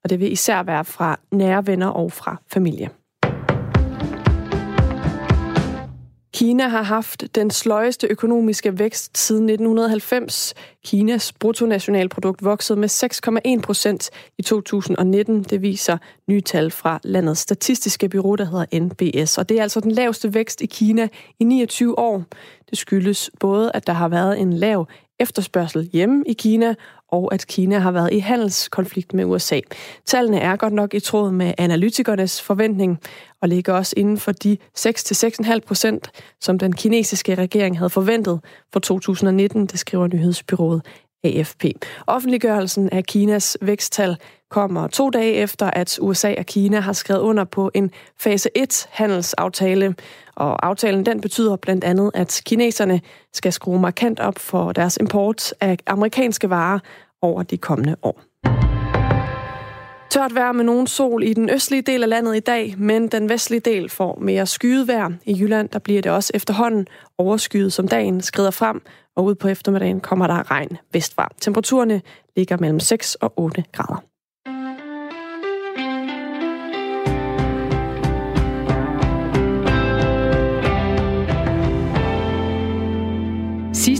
[0.04, 2.90] og det vil især være fra nære venner og fra familie.
[6.36, 10.54] Kina har haft den sløjeste økonomiske vækst siden 1990.
[10.84, 12.88] Kinas bruttonationalprodukt voksede med
[13.58, 15.42] 6,1 procent i 2019.
[15.42, 19.38] Det viser nye tal fra landets statistiske bureau, der hedder NBS.
[19.38, 22.24] Og det er altså den laveste vækst i Kina i 29 år.
[22.70, 24.86] Det skyldes både, at der har været en lav
[25.20, 26.74] efterspørgsel hjemme i Kina,
[27.08, 29.60] og at Kina har været i handelskonflikt med USA.
[30.06, 32.98] Tallene er godt nok i tråd med analytikernes forventning,
[33.42, 38.40] og ligger også inden for de 6-6,5 procent, som den kinesiske regering havde forventet
[38.72, 40.82] for 2019, det skriver nyhedsbyrået
[41.26, 41.64] AFP.
[42.06, 44.16] Offentliggørelsen af Kinas væksttal
[44.50, 48.88] kommer to dage efter, at USA og Kina har skrevet under på en fase 1
[48.90, 49.94] handelsaftale.
[50.34, 53.00] Og aftalen den betyder blandt andet, at kineserne
[53.32, 56.78] skal skrue markant op for deres import af amerikanske varer
[57.22, 58.22] over de kommende år.
[60.10, 63.28] Tørt vejr med nogen sol i den østlige del af landet i dag, men den
[63.28, 65.10] vestlige del får mere skyet vejr.
[65.24, 66.86] I Jylland der bliver det også efterhånden
[67.18, 68.82] overskyet, som dagen skrider frem,
[69.16, 71.28] og ud på eftermiddagen kommer der regn vestfra.
[71.40, 72.02] Temperaturerne
[72.36, 74.15] ligger mellem 6 og 8 grader.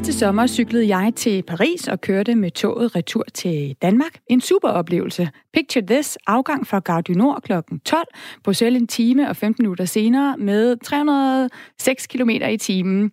[0.06, 4.18] Sidste sommer cyklede jeg til Paris og kørte med toget retur til Danmark.
[4.26, 5.28] En super oplevelse.
[5.54, 7.52] Picture this, afgang fra Gare du Nord kl.
[7.84, 8.06] 12,
[8.44, 13.12] Bruxelles en time og 15 minutter senere med 306 km i timen.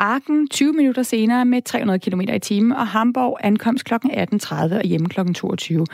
[0.00, 3.94] Arken 20 minutter senere med 300 km i timen, og Hamburg ankomst kl.
[3.94, 5.32] 18.30 og hjemme kl.
[5.32, 5.86] 22.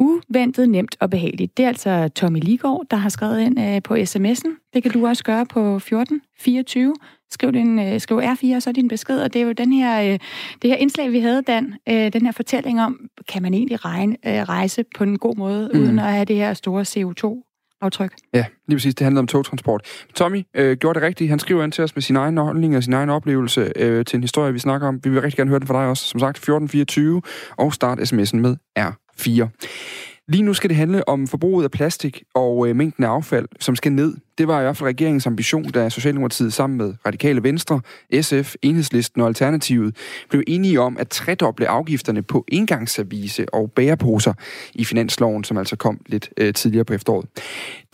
[0.00, 1.56] Uventet, nemt og behageligt.
[1.56, 4.70] Det er altså Tommy Ligård, der har skrevet ind øh, på sms'en.
[4.74, 6.94] Det kan du også gøre på 14 24.
[7.30, 9.20] Skriv, din, øh, skriv R4, og så din besked.
[9.20, 10.18] Og det er jo den her, øh,
[10.62, 11.74] det her indslag, vi havde, Dan.
[11.86, 15.80] Den her fortælling om, kan man egentlig regne, rejse på en god måde, mm.
[15.80, 17.46] uden at have det her store CO2
[17.80, 18.12] aftryk.
[18.34, 18.94] Ja, lige præcis.
[18.94, 19.82] Det handler om togtransport.
[20.14, 21.30] Tommy øh, gjorde det rigtigt.
[21.30, 24.16] Han skriver ind til os med sin egen holdning og sin egen oplevelse øh, til
[24.16, 25.00] en historie, vi snakker om.
[25.04, 26.04] Vi vil rigtig gerne høre den fra dig også.
[26.04, 27.22] Som sagt, 1424
[27.56, 29.09] og start sms'en med R4.
[30.30, 33.76] Lige nu skal det handle om forbruget af plastik og øh, mængden af affald, som
[33.76, 34.16] skal ned.
[34.38, 37.80] Det var i hvert fald regeringens ambition, da Socialdemokratiet sammen med Radikale Venstre,
[38.20, 39.96] SF, Enhedslisten og Alternativet
[40.28, 44.32] blev enige om at tredoble afgifterne på engangsservice og bæreposer
[44.74, 47.26] i finansloven, som altså kom lidt øh, tidligere på efteråret.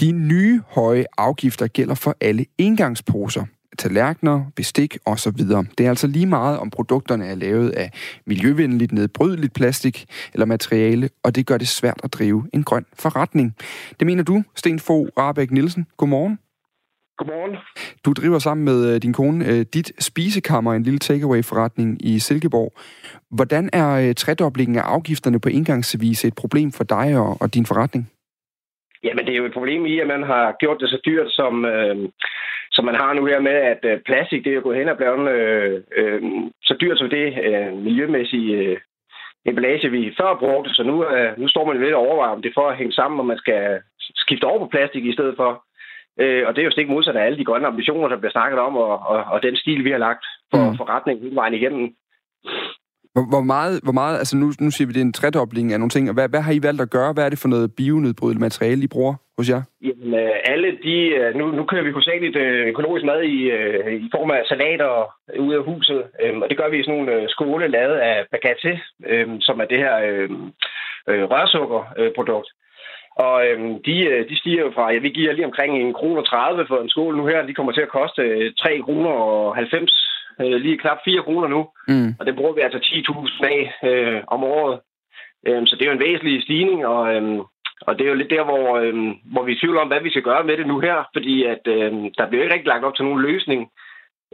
[0.01, 3.45] De nye høje afgifter gælder for alle engangsposer,
[3.79, 5.39] tallerkener, bestik osv.
[5.79, 7.91] Det er altså lige meget, om produkterne er lavet af
[8.27, 13.57] miljøvenligt, nedbrydeligt plastik eller materiale, og det gør det svært at drive en grøn forretning.
[13.99, 15.87] Det mener du, Sten Fogh Rabeck Nielsen.
[15.97, 16.39] Godmorgen.
[17.19, 17.57] Godmorgen.
[18.05, 22.73] Du driver sammen med øh, din kone øh, dit spisekammer, en lille takeaway-forretning i Silkeborg.
[23.31, 27.67] Hvordan er øh, tredoblingen af afgifterne på indgangsservice et problem for dig og, og din
[27.67, 28.11] forretning?
[29.05, 31.65] Jamen, det er jo et problem i, at man har gjort det så dyrt, som,
[31.65, 31.97] øh,
[32.77, 35.31] som man har nu her med, at øh, plastik det er gået hen og blevet
[35.37, 36.21] øh, øh,
[36.69, 38.77] så dyrt som det øh, miljømæssige øh,
[39.49, 40.71] emballage, vi før brugte.
[40.75, 43.21] Så nu, øh, nu står man lidt og overvejer, om det for at hænge sammen,
[43.21, 43.81] og man skal
[44.23, 45.51] skifte over på plastik i stedet for.
[46.23, 48.59] Øh, og det er jo stik modsat af alle de grønne ambitioner, der bliver snakket
[48.59, 50.77] om, og, og, og den stil, vi har lagt for mm.
[50.77, 51.87] forretningen hele vejen igennem.
[53.33, 55.91] Hvor, meget, hvor meget, altså nu, nu siger vi, det er en tredobling af nogle
[55.91, 57.13] ting, og hvad, hvad har I valgt at gøre?
[57.13, 59.63] Hvad er det for noget bionedbrydeligt materiale, I bruger hos jer?
[59.83, 63.39] Jamen, øh, alle de, øh, nu, nu kører vi hovedsageligt øh, økologisk mad i,
[64.07, 64.91] i form af salater
[65.39, 68.81] ud af huset, øhm, og det gør vi i sådan nogle skåle lavet af baguette,
[69.07, 69.95] øhm, som er det her
[71.33, 72.49] rørsukkerprodukt.
[73.17, 73.97] Og øhm, de,
[74.29, 77.17] de stiger jo fra, ja, vi giver lige omkring en krone 30 for en skål
[77.17, 77.47] nu her.
[77.47, 80.07] De kommer til at koste 3 kroner og 90
[80.41, 82.15] øh, lige knap 4 kroner nu, mm.
[82.19, 84.81] og det bruger vi altså 10.000 af øh, om året.
[85.47, 87.15] Øh, så det er jo en væsentlig stigning, og,
[87.81, 88.95] og det er jo lidt der, hvor, øh,
[89.33, 91.45] hvor vi er i tvivl om, hvad vi skal gøre med det nu her, fordi
[91.45, 93.71] at, øh, der bliver ikke rigtig lagt op til nogen løsning.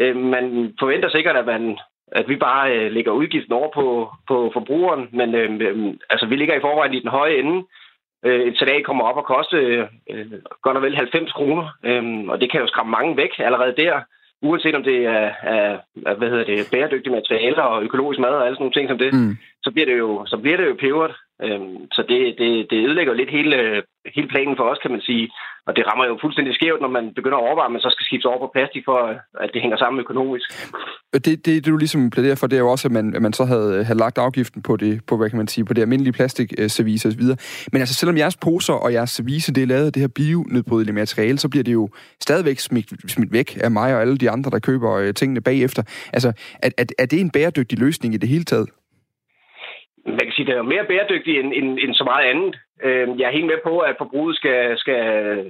[0.01, 1.79] Øh, man forventer sikkert, at man
[2.13, 6.37] at vi bare øh, lægger udgiften over på, på forbrugeren, men øh, øh, altså, vi
[6.37, 7.67] ligger i forvejen i den høje ende.
[8.25, 9.57] Øh, et salat kommer op og koste
[10.11, 13.77] øh, godt og vel 90 kroner, øh, og det kan jo skræmme mange væk allerede
[13.77, 14.01] der
[14.43, 18.45] uanset om det er, er, er hvad hedder det, bæredygtige materialer og økologisk mad og
[18.47, 19.37] alle sådan nogle ting som det, mm.
[19.63, 21.15] så bliver det jo, så bliver det jo peberet.
[21.45, 23.57] Øhm, så det, det, det ødelægger lidt hele,
[24.15, 25.31] hele planen for os, kan man sige.
[25.67, 28.05] Og det rammer jo fuldstændig skævt, når man begynder at overveje, at man så skal
[28.07, 28.99] skifte over på plastik, for
[29.45, 30.47] at det hænger sammen økonomisk.
[31.13, 33.33] Det, det, det du ligesom plæderer for, det er jo også, at man, at man
[33.33, 36.13] så havde, havde lagt afgiften på det, på, hvad kan man sige, på det almindelige
[36.13, 37.23] plastikservice osv.
[37.73, 40.95] Men altså, selvom jeres poser og jeres service, det er lavet af det her bionedbrydelige
[40.95, 41.89] materiale, så bliver det jo
[42.21, 45.83] stadigvæk smidt, smidt væk af mig og alle de andre, der køber øh, tingene bagefter.
[46.13, 48.69] Altså, er, er, er det en bæredygtig løsning i det hele taget?
[50.07, 52.59] Man kan sige, det er mere bæredygtigt end, end, end så meget andet.
[52.83, 55.03] Øh, jeg er helt med på, at forbruget skal, skal,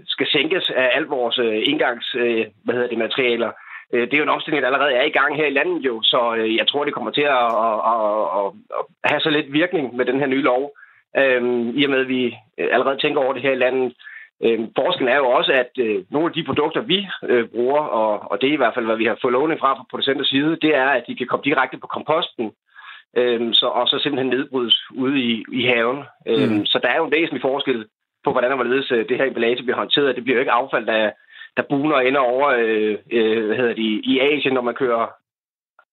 [0.07, 3.51] skal sænkes af alt vores øh, indgangs, øh, hvad hedder det, materialer.
[3.93, 6.03] Øh, det er jo en omstilling, der allerede er i gang her i landet jo,
[6.03, 8.47] så øh, jeg tror, det kommer til at, at, at,
[8.79, 10.73] at have så lidt virkning med den her nye lov,
[11.17, 11.43] øh,
[11.75, 12.25] i og med, at vi
[12.59, 13.95] øh, allerede tænker over det her i landet.
[14.45, 18.31] Øh, forskellen er jo også, at øh, nogle af de produkter, vi øh, bruger, og,
[18.31, 20.57] og det er i hvert fald, hvad vi har fået lovning fra fra producenters side,
[20.63, 22.53] det er, at de kan komme direkte på komposten, øh,
[23.53, 26.03] så, og så simpelthen nedbrydes ude i, i haven.
[26.27, 26.67] Øh, mm.
[26.67, 27.87] Så der er jo en væsentlig forskel
[28.25, 30.17] på, hvordan og hvorledes øh, det her emballage bliver håndteret.
[30.17, 31.11] Det bliver jo ikke affald, der,
[31.57, 35.07] der buner ender over øh, øh, hvad hedder det, i Asien, når man kører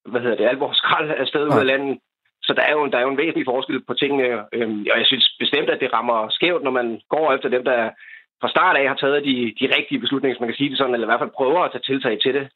[0.05, 1.99] hvad hedder det, alvor skrald afsted ud af landet.
[2.43, 5.05] Så der er, jo, der er jo en væsentlig forskel på tingene, øh, og jeg
[5.05, 7.89] synes bestemt, at det rammer skævt, når man går efter dem, der
[8.41, 10.93] fra start af har taget de, de rigtige beslutninger, hvis man kan sige det sådan,
[10.93, 12.47] eller i hvert fald prøver at tage tiltag til det.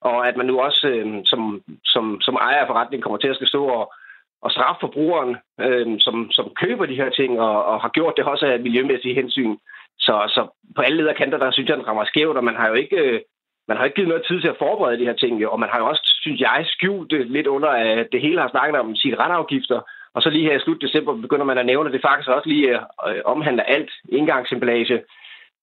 [0.00, 3.36] Og at man nu også øh, som, som, som ejer af forretningen kommer til at
[3.36, 3.92] skal stå og,
[4.42, 8.24] og straffe forbrugeren, øh, som, som køber de her ting og, og har gjort det
[8.24, 9.56] også af miljømæssige hensyn.
[9.98, 10.40] Så, så
[10.76, 13.20] på alle lederkanter, der synes jeg, den rammer skævt, og man har jo ikke, øh,
[13.68, 15.78] man har ikke givet noget tid til at forberede de her ting, og man har
[15.78, 19.80] jo også, synes jeg, skjult det lidt under, at det hele har snakket om cigaretafgifter,
[20.14, 22.48] og så lige her i slut december begynder man at nævne, at det faktisk også
[22.48, 25.02] lige øh, øh omhandler alt indgangsemballage.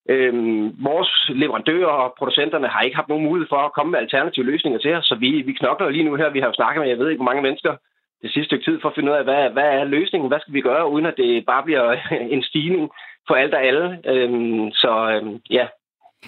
[0.09, 4.45] Øhm, vores leverandører og producenterne har ikke haft nogen mulighed for at komme med alternative
[4.45, 6.29] løsninger til os, så vi, vi knokler lige nu her.
[6.29, 7.73] Vi har jo snakket med, jeg ved ikke, hvor mange mennesker
[8.21, 10.53] det sidste stykke tid for at finde ud af, hvad, hvad er løsningen, hvad skal
[10.53, 11.85] vi gøre, uden at det bare bliver
[12.35, 12.89] en stigning
[13.27, 13.99] for alt og alle.
[14.05, 15.67] Øhm, så øhm, ja,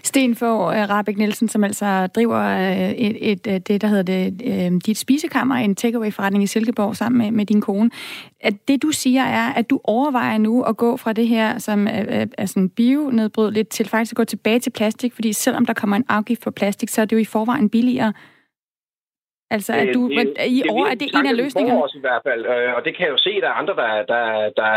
[0.04, 4.04] Sten for øh, Rabeck Nielsen, som altså driver øh, et, et, et, det, der hedder
[4.04, 7.90] det, dit spisekammer, en takeaway-forretning i Silkeborg sammen med, med din kone.
[8.40, 11.88] At det, du siger, er, at du overvejer nu at gå fra det her, som
[11.88, 15.96] er, er sådan bio-nedbrydeligt, til faktisk at gå tilbage til plastik, fordi selvom der kommer
[15.96, 18.14] en afgift på plastik, så er det jo i forvejen billigere.
[19.56, 21.82] Altså, at du, det, det, i år er det en af løsningerne?
[21.96, 22.46] i hvert fald,
[22.76, 24.24] og det kan jeg jo se, at der er andre, der, der,
[24.60, 24.70] der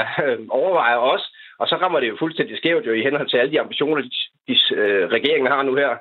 [0.60, 1.26] overvejer også.
[1.58, 4.10] Og så rammer det jo fuldstændig skævt jo i henhold til alle de ambitioner, de,
[4.48, 5.92] de, øh, regeringen har nu her.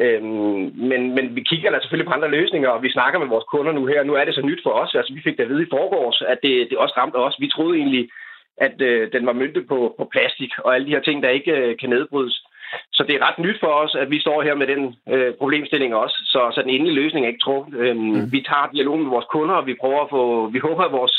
[0.00, 3.44] Øhm, men, men vi kigger da selvfølgelig på andre løsninger, og vi snakker med vores
[3.52, 4.02] kunder nu her.
[4.02, 4.94] Nu er det så nyt for os.
[4.94, 7.40] Altså, vi fik da at vide i forgårs, at det, det også ramte os.
[7.40, 8.08] Vi troede egentlig,
[8.56, 11.52] at øh, den var myntet på, på plastik og alle de her ting, der ikke
[11.52, 12.46] øh, kan nedbrydes.
[12.92, 14.82] Så det er ret nyt for os, at vi står her med den
[15.14, 16.16] øh, problemstilling også.
[16.32, 17.74] Så, så den endelige løsning er ikke truffet.
[17.78, 18.32] Øhm, mm.
[18.32, 21.14] Vi tager dialogen med vores kunder, og vi prøver at få, vi håber, at vores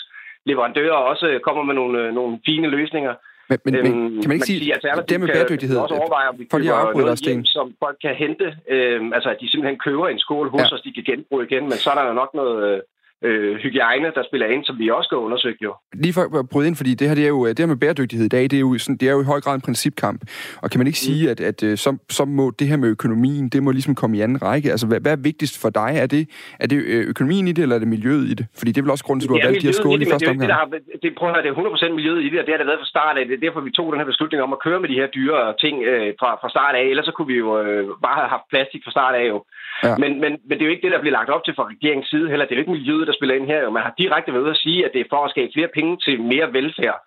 [0.46, 3.14] leverandører også kommer med nogle, øh, nogle fine løsninger.
[3.50, 6.40] Men, men, øhm, kan man ikke sige, sige at det med bæredygtighed, også overveje, om
[6.40, 9.80] vi for lige at dig, hjem, som folk kan hente, øhm, altså at de simpelthen
[9.80, 10.76] køber en skål hos ja.
[10.76, 12.82] os, de kan genbruge igen, men så er der nok noget,
[13.24, 15.74] øh, øh, hygiejne, der spiller ind, som vi også skal undersøge jo.
[15.94, 18.26] Lige for at bryde ind, fordi det her, det er jo, det her med bæredygtighed
[18.26, 20.22] i dag, det er, jo sådan, det er jo i høj grad en principkamp.
[20.64, 21.08] Og kan man ikke mm.
[21.10, 24.18] sige, at, at øh, så, så må det her med økonomien, det må ligesom komme
[24.18, 24.72] i anden række?
[24.72, 25.92] Altså, hvad, hvad er vigtigst for dig?
[26.04, 26.24] Er det,
[26.60, 28.46] er det øh, økonomien i det, eller er det miljøet i det?
[28.60, 30.10] Fordi det er vel også grunden til, at du har valgt de her skåle i
[30.12, 30.72] første omgang.
[30.72, 32.68] Det, det, det, prøv at det er 100% miljøet i det, og det har det
[32.72, 33.24] været fra start af.
[33.26, 35.40] Det er derfor, vi tog den her beslutning om at køre med de her dyre
[35.64, 36.84] ting øh, fra, fra start af.
[36.92, 39.38] Ellers så kunne vi jo øh, bare have haft plastik fra start af jo.
[39.84, 39.98] Ja.
[39.98, 42.10] Men, men, men det er jo ikke det, der bliver lagt op til fra regeringens
[42.10, 42.46] side heller.
[42.46, 43.70] Det er jo ikke miljøet, der spiller ind her.
[43.70, 45.98] Man har direkte været ude at sige, at det er for at skabe flere penge
[45.98, 47.00] til mere velfærd.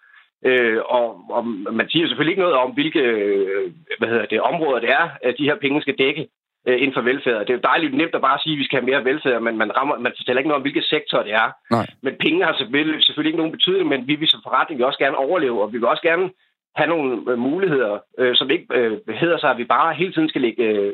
[0.49, 1.47] Øh, og, og
[1.81, 5.35] man siger selvfølgelig ikke noget om, hvilke øh, hvad hedder det, områder det er, at
[5.39, 6.29] de her penge skal dække
[6.69, 7.41] øh, inden for velfærd.
[7.41, 9.59] Det er jo dejligt nemt at bare sige, at vi skal have mere velfærd, men
[9.59, 11.49] man, rammer, man fortæller ikke noget om, hvilke sektor det er.
[11.71, 11.87] Nej.
[12.03, 15.03] Men penge har selvfølgelig, selvfølgelig ikke nogen betydning, men vi vil som forretning vil også
[15.05, 16.31] gerne overleve, og vi vil også gerne
[16.77, 20.29] have nogle øh, muligheder, øh, som ikke øh, hedder sig, at vi bare hele tiden
[20.29, 20.93] skal lægge øh,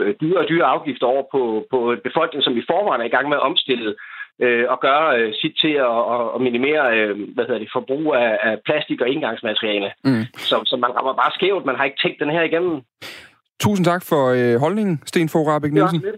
[0.00, 3.28] øh, dyre og dyre afgifter over på, på befolkningen, som i forvejen er i gang
[3.28, 3.94] med at omstille
[4.44, 6.00] øh, og gøre øh, sit til at,
[6.34, 9.90] at minimere øh, hvad hedder det, forbrug af, af plastik og indgangsmateriale.
[10.04, 10.24] Mm.
[10.48, 11.64] Så, så man rammer bare skævt.
[11.64, 12.80] Man har ikke tænkt den her igennem.
[13.60, 16.02] Tusind tak for øh, holdningen, Sten Fogh Rabeck Nielsen.
[16.04, 16.10] Ja,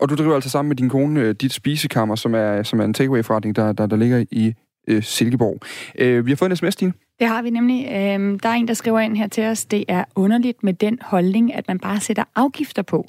[0.00, 2.84] og du driver altså sammen med din kone øh, dit spisekammer, som er, som er
[2.84, 4.54] en takeaway-forretning, der, der, der ligger i
[4.88, 5.60] øh, Silkeborg.
[5.98, 6.92] Øh, vi har fået en sms, Stine.
[7.18, 7.86] Det har vi nemlig.
[7.86, 10.98] Øh, der er en, der skriver ind her til os, det er underligt med den
[11.02, 13.08] holdning, at man bare sætter afgifter på.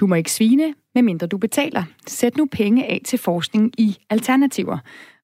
[0.00, 1.84] Du må ikke svine, medmindre du betaler.
[2.06, 4.78] Sæt nu penge af til forskning i alternativer.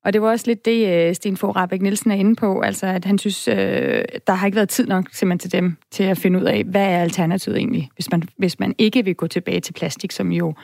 [0.04, 2.86] Og det var også lidt det, øh, Sten Fogh Rabeck Nielsen er inde på, altså
[2.86, 6.18] at han synes, øh, der har ikke været tid nok simpelthen til dem til at
[6.18, 9.60] finde ud af, hvad er alternativet egentlig, hvis man, hvis man ikke vil gå tilbage
[9.60, 10.54] til plastik, som jo,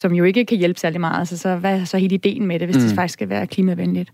[0.00, 1.18] som jo ikke kan hjælpe særlig meget.
[1.18, 2.82] Altså, så hvad er så hele ideen med det, hvis mm.
[2.82, 4.10] det faktisk skal være klimavenligt?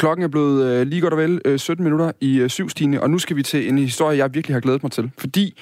[0.00, 3.02] Klokken er blevet øh, lige godt og vel øh, 17 minutter i øh, syv stine,
[3.02, 5.10] og nu skal vi til en historie, jeg virkelig har glædet mig til.
[5.18, 5.58] Fordi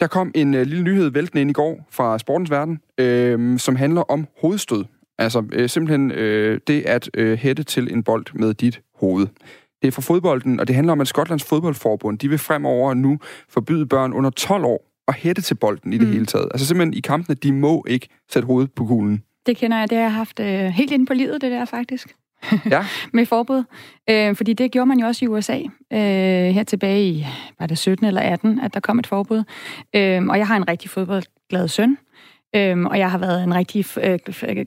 [0.00, 3.76] der kom en øh, lille nyhed væltende ind i går fra sportens verden, øh, som
[3.76, 4.84] handler om hovedstød.
[5.18, 9.26] Altså øh, simpelthen øh, det at øh, hætte til en bold med dit hoved.
[9.82, 13.18] Det er fra fodbolden, og det handler om, at Skotlands fodboldforbund, de vil fremover nu
[13.48, 16.12] forbyde børn under 12 år at hætte til bolden i det mm.
[16.12, 16.48] hele taget.
[16.54, 19.22] Altså simpelthen i kampene, de må ikke sætte hovedet på kuglen.
[19.46, 22.16] Det kender jeg, det har jeg haft øh, helt ind på livet, det der faktisk.
[22.70, 22.84] Ja.
[23.12, 23.64] med forbud.
[24.10, 25.58] Øh, fordi det gjorde man jo også i USA
[25.92, 27.26] øh, her tilbage i,
[27.58, 29.44] var det 17 eller 18, at der kom et forbud.
[29.96, 31.96] Øh, og jeg har en rigtig fodboldglad søn,
[32.56, 34.18] Øhm, og jeg har været en rigtig øh,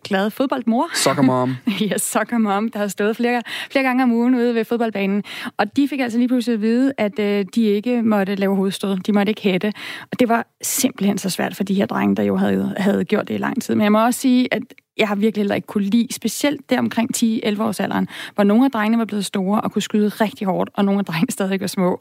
[0.04, 0.90] glad fodboldmor.
[0.94, 1.56] Soccer mom.
[1.90, 5.24] ja, soccer mom, der har stået flere, flere gange om ugen ude ved fodboldbanen.
[5.58, 8.98] Og de fik altså lige pludselig at vide, at øh, de ikke måtte lave hovedstød.
[8.98, 9.74] De måtte ikke hætte.
[10.12, 13.28] Og det var simpelthen så svært for de her drenge, der jo havde, havde gjort
[13.28, 13.76] det i lang tid.
[13.76, 14.62] Men jeg må også sige, at
[14.98, 18.66] jeg har virkelig heller ikke kunne lide, specielt der omkring 10-11 års alderen, hvor nogle
[18.66, 21.62] af drengene var blevet store og kunne skyde rigtig hårdt, og nogle af drengene stadig
[21.62, 22.00] var små.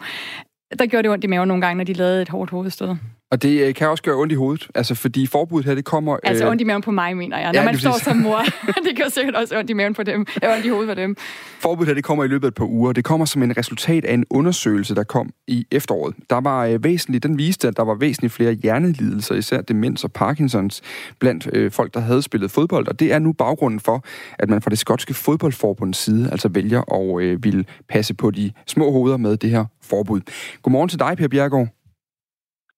[0.78, 2.88] Der gjorde det ondt i maven nogle gange, når de lavede et hårdt hovedstød.
[3.33, 6.16] Og det øh, kan også gøre ondt i hovedet, altså fordi forbuddet her, det kommer...
[6.22, 6.51] Altså øh...
[6.51, 7.53] ondt i maven på mig, mener jeg.
[7.53, 8.39] Når ja, man står som mor,
[8.87, 10.26] det gør sikkert også ondt i maven på dem.
[10.43, 11.16] Ja, ondt i hovedet på dem.
[11.61, 12.93] Forbuddet her, det kommer i løbet af et par uger.
[12.93, 16.14] Det kommer som en resultat af en undersøgelse, der kom i efteråret.
[16.30, 20.12] Der var øh, væsentligt, den viste, at der var væsentligt flere hjernelidelser, især demens og
[20.12, 20.83] Parkinsons,
[21.18, 22.89] blandt øh, folk, der havde spillet fodbold.
[22.89, 24.05] Og det er nu baggrunden for,
[24.39, 28.53] at man fra det skotske fodboldforbunds side altså vælger at øh, ville passe på de
[28.66, 30.20] små hoveder med det her forbud.
[30.62, 31.82] Godmorgen til dig, Per Bjergård.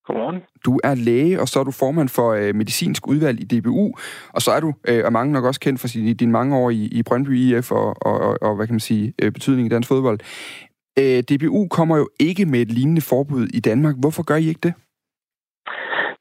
[0.07, 0.43] Godmorgen.
[0.67, 3.87] Du er læge, og så er du formand for øh, medicinsk udvalg i DBU,
[4.35, 6.71] og så er du, øh, og mange nok også kendt for sin, din mange år
[6.71, 9.75] i, i Brøndby IF og, og, og, og, hvad kan man sige, øh, betydning i
[9.75, 10.19] dansk fodbold.
[11.01, 13.95] Øh, DBU kommer jo ikke med et lignende forbud i Danmark.
[14.01, 14.75] Hvorfor gør I ikke det?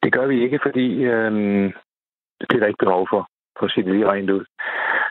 [0.04, 1.32] Det gør vi ikke, fordi øh,
[2.48, 3.22] det er der ikke behov for,
[3.58, 4.46] for at sige det lige rent ud.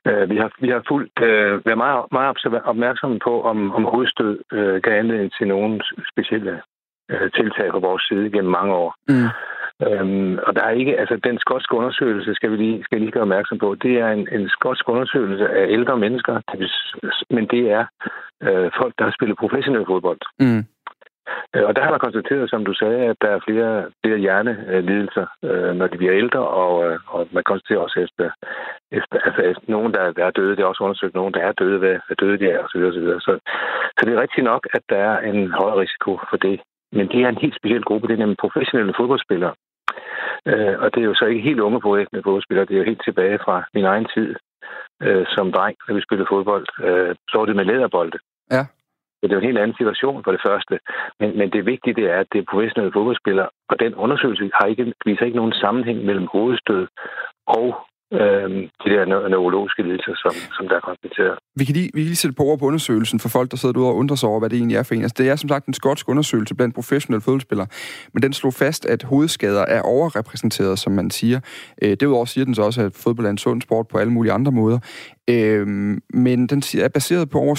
[0.08, 4.34] Øh, vi har, vi har fuldt øh, været meget, meget opmærksomme på, om, om hovedstød
[4.52, 5.80] øh, gav anledning til nogle
[6.12, 6.62] specielle
[7.12, 8.94] øh, tiltag på vores side gennem mange år.
[9.08, 9.28] Mm.
[9.86, 13.22] Øhm, og der er ikke, altså den skotske undersøgelse, skal vi lige, skal lige gøre
[13.28, 16.34] opmærksom på, det er en, en skotsk undersøgelse af ældre mennesker,
[17.30, 17.84] men det er
[18.42, 20.20] øh, folk, der har spillet professionel fodbold.
[20.40, 20.64] Mm.
[21.54, 25.26] Øh, og der har man konstateret, som du sagde, at der er flere, flere hjernelidelser,
[25.44, 28.30] øh, når de bliver ældre, og, øh, og man konstaterer også efter,
[28.92, 31.78] efter altså efter nogen, der, er døde, det er også undersøgt nogen, der er døde,
[31.78, 32.80] hvad, hvad døde de er, osv.
[32.80, 33.32] Så, så,
[33.96, 36.60] så det er rigtigt nok, at der er en høj risiko for det.
[36.92, 39.54] Men det er en helt speciel gruppe, det er nemlig professionelle fodboldspillere.
[40.46, 43.04] Øh, og det er jo så ikke helt unge professionelle fodboldspillere, det er jo helt
[43.04, 44.34] tilbage fra min egen tid
[45.02, 46.66] øh, som dreng, når vi spillede fodbold.
[46.86, 48.18] Øh, så var det med læderbolde.
[48.50, 48.62] Ja.
[49.18, 50.78] Så det er jo en helt anden situation for det første.
[51.20, 54.66] Men, men det vigtige det er, at det er professionelle fodboldspillere, og den undersøgelse har
[54.66, 56.86] ikke, viser ikke nogen sammenhæng mellem hovedstød
[57.46, 57.66] og
[58.12, 58.48] øh,
[58.82, 61.34] de der neurologiske lidelser, som, som der er konstateret.
[61.56, 63.72] Vi kan, lige, vi kan lige sætte på ord på undersøgelsen for folk, der sidder
[63.72, 65.02] derude og undrer sig over, hvad det egentlig er for en.
[65.02, 67.66] Altså, det er som sagt en skotsk undersøgelse blandt professionelle fodboldspillere,
[68.12, 71.40] men den slog fast, at hovedskader er overrepræsenteret, som man siger.
[71.82, 74.32] Øh, derudover siger den så også, at fodbold er en sund sport på alle mulige
[74.32, 74.78] andre måder.
[75.30, 75.66] Øh,
[76.14, 77.54] men den er baseret på over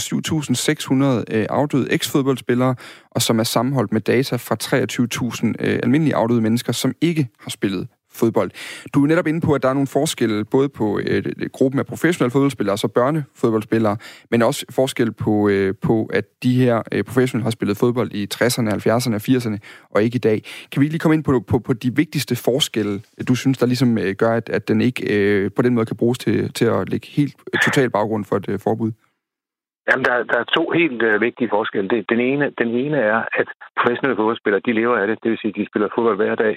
[1.29, 2.75] 7.600 øh, afdøde eks-fodboldspillere,
[3.11, 7.49] og som er sammenholdt med data fra 23.000 øh, almindelige afdøde mennesker, som ikke har
[7.49, 8.51] spillet fodbold.
[8.93, 11.85] Du er netop inde på, at der er nogle forskelle både på øh, gruppen af
[11.85, 13.97] professionelle fodboldspillere, altså børnefodboldspillere,
[14.31, 18.27] men også forskel på, øh, på at de her øh, professionelle har spillet fodbold i
[18.33, 19.57] 60'erne, 70'erne og 80'erne,
[19.89, 20.41] og ikke i dag.
[20.71, 23.97] Kan vi lige komme ind på, på, på de vigtigste forskelle, du synes, der ligesom
[23.97, 26.89] øh, gør, at, at den ikke øh, på den måde kan bruges til, til at
[26.89, 28.91] lægge helt øh, total baggrund for et øh, forbud?
[29.87, 31.89] Jamen, der, der er to helt øh, vigtige forskelle.
[31.89, 33.47] Det, den, ene, den ene er, at
[33.79, 35.17] professionelle fodboldspillere, de lever af det.
[35.23, 36.55] Det vil sige, at de spiller fodbold hver dag.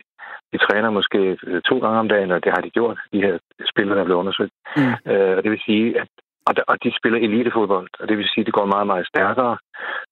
[0.53, 3.38] De træner måske øh, to gange om dagen, og det har de gjort, de her
[3.70, 4.55] spillere, der er blevet undersøgt.
[4.76, 5.12] Mm.
[5.12, 6.09] Øh, og det vil sige, at
[6.49, 9.07] og, der, og de spiller elitefodbold, og det vil sige, at det går meget, meget
[9.12, 9.57] stærkere.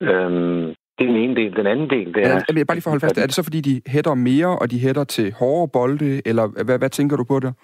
[0.09, 0.67] Øhm,
[0.97, 1.57] det er den ene del.
[1.57, 2.29] Den anden del, det er...
[2.29, 3.19] Ja, jeg bare lige for at holde fast.
[3.19, 6.79] Er det så, fordi de hætter mere, og de hætter til hårdere bolde, eller hvad,
[6.79, 7.55] hvad tænker du på det?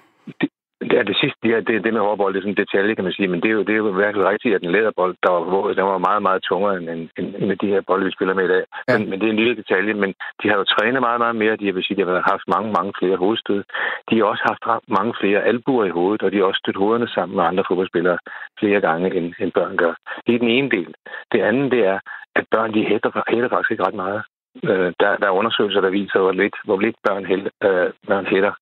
[0.40, 0.48] Det,
[0.88, 3.04] det er det sidste, ja, det, det med hårbold, det er sådan en detalje, kan
[3.04, 5.30] man sige, men det er jo, det er jo virkelig rigtigt, at den læderbold, der
[5.30, 8.44] var, den var meget, meget tungere end, end, end de her bolde, vi spiller med
[8.44, 8.64] i dag.
[8.88, 8.98] Ja.
[8.98, 10.10] Men, men, det er en lille detalje, men
[10.42, 11.56] de har jo trænet meget, meget mere.
[11.56, 13.62] De har, vil sige, de har haft mange, mange flere hovedstød.
[14.10, 17.08] De har også haft mange flere albuer i hovedet, og de har også stødt hovederne
[17.08, 18.18] sammen med andre fodboldspillere
[18.60, 19.94] flere gange, end, end børn gør.
[20.26, 20.94] Det er den ene del.
[21.32, 21.98] Det andet, det er,
[22.36, 24.22] at børn, de hætter, hætter faktisk ikke ret meget.
[24.64, 28.26] Øh, der, der er undersøgelser, der viser, hvor lidt, hvor lidt børn, hætter, øh, børn
[28.26, 28.52] hætter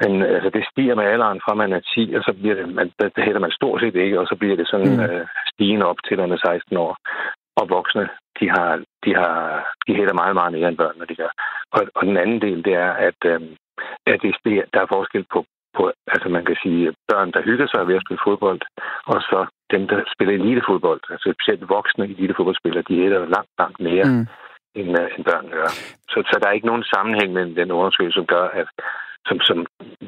[0.00, 2.92] men altså, det stiger med alderen fra man er 10, og så bliver det, man,
[3.16, 5.00] det hætter man stort set ikke, og så bliver det sådan mm.
[5.00, 6.96] øh, stigende op til, man er 16 år.
[7.60, 8.08] Og voksne,
[8.40, 8.70] de har,
[9.04, 9.36] de har,
[9.86, 11.32] de hætter meget, meget mere end børn, når de gør.
[11.72, 13.40] Og, og den anden del, det er, at, øh,
[14.06, 15.44] at det, der er forskel på,
[15.76, 18.60] på, altså man kan sige, børn, der hygger sig ved at spille fodbold,
[19.06, 21.00] og så dem, der spiller elitefodbold.
[21.10, 24.04] Altså specielt voksne elitefodboldspillere, de hætter langt, langt mere.
[24.04, 24.26] Mm
[24.80, 25.68] end, uh, end børn gør.
[26.12, 28.68] Så, så der er ikke nogen sammenhæng mellem den undersøgelse, som gør, at
[29.28, 29.58] som, som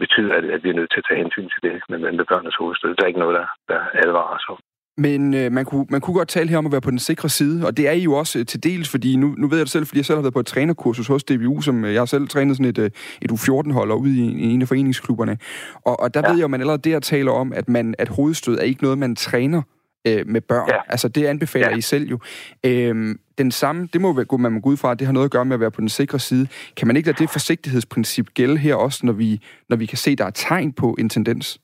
[0.02, 2.56] betyder, at, at vi er nødt til at tage hensyn til det med, med børnenes
[2.60, 2.94] hovedstød.
[2.94, 4.58] Der er ikke noget, der, der advarer os om.
[4.96, 7.28] Men øh, man, kunne, man kunne godt tale her om at være på den sikre
[7.28, 9.64] side, og det er I jo også øh, til dels, fordi nu, nu ved jeg
[9.64, 12.00] det selv, fordi jeg selv har været på et trænerkursus hos DBU, som øh, jeg
[12.00, 12.90] har selv trænet sådan et, øh,
[13.22, 15.38] et U14-hold ude i, i en af foreningsklubberne.
[15.84, 16.30] Og, og der ja.
[16.30, 18.98] ved jeg, at man allerede der taler om, at, man, at hovedstød er ikke noget,
[18.98, 19.62] man træner
[20.04, 20.68] øh, med børn.
[20.68, 20.76] Ja.
[20.88, 21.76] Altså, det anbefaler ja.
[21.76, 22.18] I selv jo.
[22.64, 25.44] Øhm, den samme, det må man må gå ud fra, det har noget at gøre
[25.44, 26.48] med at være på den sikre side.
[26.76, 30.10] Kan man ikke lade det forsigtighedsprincip gælde her også, når vi, når vi kan se,
[30.10, 31.60] at der er tegn på en tendens?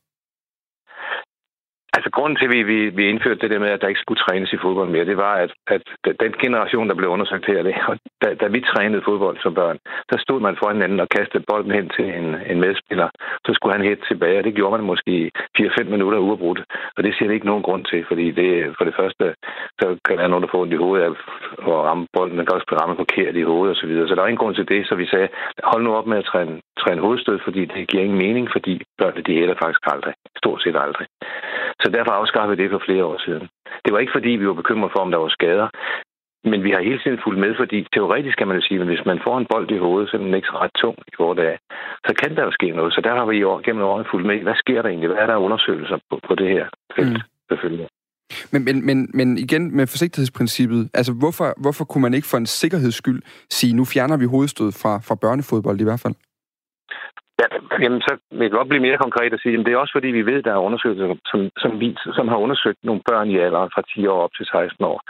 [2.00, 4.22] Altså, grunden til, at vi, vi, vi indførte det der med, at der ikke skulle
[4.26, 5.82] trænes i fodbold mere, det var, at, at
[6.24, 7.74] den generation, der blev undersøgt her, det,
[8.22, 9.78] da, da vi trænede fodbold som børn,
[10.10, 13.08] der stod man foran hinanden og kastede bolden hen til en, en medspiller.
[13.46, 16.60] Så skulle han hætte tilbage, og det gjorde man måske 4-5 minutter uafbrudt.
[16.96, 19.24] Og det ser det ikke nogen grund til, fordi det, for det første,
[19.80, 21.16] så kan der være nogen, der får ondt i hovedet af at
[21.88, 22.36] ramme bolden.
[22.36, 23.80] Man kan også ramme forkert i hovedet osv.
[23.80, 24.08] Så, videre.
[24.08, 25.28] så der er ingen grund til det, så vi sagde,
[25.64, 29.22] hold nu op med at træne, træne hovedstød, fordi det giver ingen mening, fordi børnene
[29.22, 30.14] de hælder faktisk aldrig.
[30.42, 31.06] Stort set aldrig.
[31.82, 33.48] Så derfor afskaffede vi det for flere år siden.
[33.84, 35.68] Det var ikke fordi, vi var bekymret for, om der var skader,
[36.44, 39.04] men vi har hele tiden fulgt med, fordi teoretisk kan man jo sige, at hvis
[39.10, 41.58] man får en bold i hovedet, så er den ikke ret tung i vores dage,
[42.06, 42.94] så kan der jo ske noget.
[42.94, 44.42] Så der har vi i år, gennem årene fulgt med.
[44.42, 45.08] Hvad sker der egentlig?
[45.08, 46.66] Hvad er der undersøgelser på, på det her
[46.96, 47.20] felt, mm.
[47.50, 47.88] selvfølgelig?
[48.52, 52.46] Men, men, men, men igen med forsigtighedsprincippet, altså hvorfor, hvorfor kunne man ikke for en
[52.46, 56.14] sikkerheds skyld sige, nu fjerner vi hovedstød fra, fra børnefodbold i hvert fald?
[57.40, 57.46] Ja,
[57.82, 60.08] jamen, så vil jeg godt blive mere konkret og sige, at det er også fordi,
[60.08, 61.70] vi ved, at der er undersøgelser, som, som,
[62.16, 65.00] som har undersøgt nogle børn i alderen fra 10 år op til 16 år,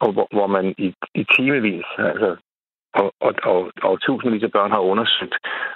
[0.00, 2.36] og hvor, hvor man i, i timevis, altså
[2.94, 5.34] og, og, og, og tusindvis af børn har undersøgt,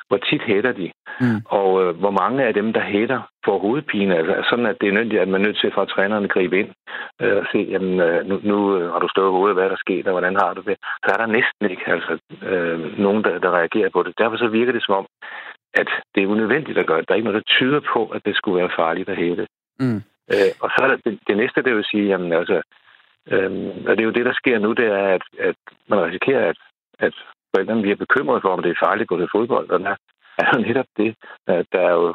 [0.09, 1.41] hvor tit hætter de, mm.
[1.45, 4.17] og øh, hvor mange af dem, der hætter, får hovedpine.
[4.17, 6.59] Altså sådan, at det er nødvendigt, at man er nødt til fra træneren at gribe
[6.61, 6.71] ind
[7.23, 10.03] øh, og se, jamen, øh, nu, nu øh, har du stået hovedet, hvad der sker,
[10.07, 10.77] og hvordan har du det?
[11.05, 12.19] Så er der næsten ikke altså,
[12.51, 14.13] øh, nogen, der, der reagerer på det.
[14.19, 15.07] Derfor så virker det som om,
[15.81, 17.09] at det er unødvendigt at gøre det.
[17.09, 19.47] Der er ikke noget, der tyder på, at det skulle være farligt at hætte.
[19.81, 20.03] Mm.
[20.33, 22.63] Øh, og så er der det, det næste, det vil sige, jamen altså,
[23.33, 23.51] øh,
[23.87, 25.57] og det er jo det, der sker nu, det er, at, at
[25.89, 26.59] man risikerer, at,
[26.99, 27.15] at
[27.55, 29.71] forældrene bliver bekymret for, om det er farligt at gå til fodbold.
[29.71, 29.95] Og der
[30.39, 31.17] er jo netop det,
[31.47, 32.15] at der er jo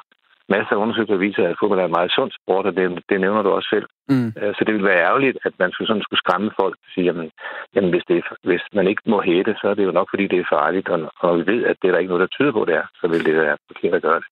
[0.56, 3.18] masser af undersøgelser, der viser, at fodbold er en meget sund sport, og det, det
[3.22, 3.88] nævner du også selv.
[4.14, 4.30] Mm.
[4.39, 7.06] Øh, så det vil være ærgerligt, at man skulle, sådan skulle skræmme folk og sige,
[7.10, 7.30] jamen,
[7.76, 10.26] jamen hvis, det er, hvis man ikke må hætte, så er det jo nok, fordi
[10.28, 12.54] det er farligt, og, og vi ved, at det er der ikke noget, der tyder
[12.58, 14.30] på, det er, så vil det være forkert at gøre det.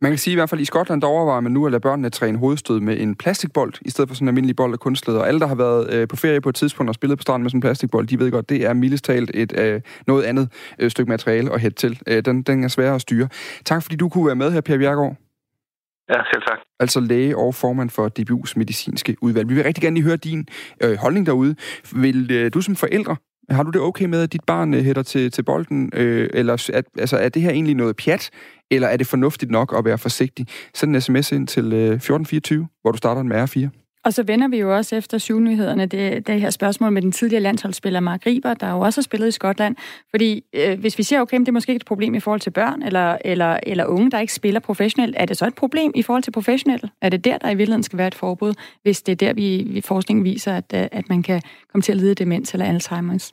[0.00, 1.80] Man kan sige i hvert fald, at i Skotland der overvejer man nu at lade
[1.80, 5.20] børnene træne hovedstød med en plastikbold, i stedet for sådan en almindelig bold af kunstleder.
[5.20, 7.42] Og alle, der har været øh, på ferie på et tidspunkt og spillet på stranden
[7.42, 10.74] med sådan en plastikbold, de ved godt, det er mildest talt et øh, noget andet
[10.78, 12.00] øh, stykke materiale at hætte til.
[12.06, 13.28] Øh, den, den er sværere at styre.
[13.64, 15.16] Tak fordi du kunne være med her, Per Bjergård.
[16.10, 16.58] Ja, selv tak.
[16.80, 19.48] Altså læge og formand for DBU's medicinske udvalg.
[19.48, 20.48] Vi vil rigtig gerne lige høre din
[20.82, 21.56] øh, holdning derude.
[21.94, 23.16] Vil øh, du som forældre,
[23.50, 25.90] har du det okay med, at dit barn øh, hætter til, til bolden?
[25.94, 28.30] Øh, eller at, altså, er det her egentlig noget pjat,
[28.70, 30.46] eller er det fornuftigt nok at være forsigtig?
[30.74, 33.87] Send en sms ind til øh, 1424, hvor du starter med R4.
[34.08, 37.42] Og så vender vi jo også efter syvnyhederne det, det her spørgsmål med den tidligere
[37.42, 39.76] landsholdsspiller Mark Riber, der jo også har spillet i Skotland.
[40.10, 42.50] Fordi øh, hvis vi siger, okay, det er måske ikke et problem i forhold til
[42.50, 46.02] børn eller, eller, eller unge, der ikke spiller professionelt, er det så et problem i
[46.02, 46.90] forhold til professionelle?
[47.02, 49.66] Er det der, der i virkeligheden skal være et forbud, hvis det er der, vi,
[49.70, 51.42] vi forskningen viser, at, øh, at man kan
[51.72, 53.32] komme til at lide demens eller Alzheimer's?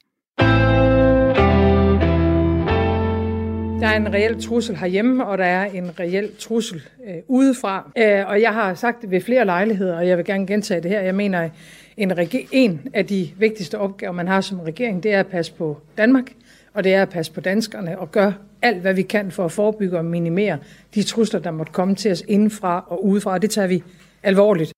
[3.79, 7.91] Der er en reel trussel herhjemme, og der er en reel trussel øh, udefra.
[7.97, 10.91] Øh, og jeg har sagt det ved flere lejligheder, og jeg vil gerne gentage det
[10.91, 11.01] her.
[11.01, 11.49] Jeg mener,
[11.97, 12.13] en,
[12.51, 16.25] en af de vigtigste opgaver, man har som regering, det er at passe på Danmark,
[16.73, 19.51] og det er at passe på danskerne og gøre alt, hvad vi kan for at
[19.51, 20.57] forebygge og minimere
[20.95, 23.31] de trusler, der måtte komme til os indenfra og udefra.
[23.31, 23.83] Og det tager vi
[24.23, 24.74] alvorligt.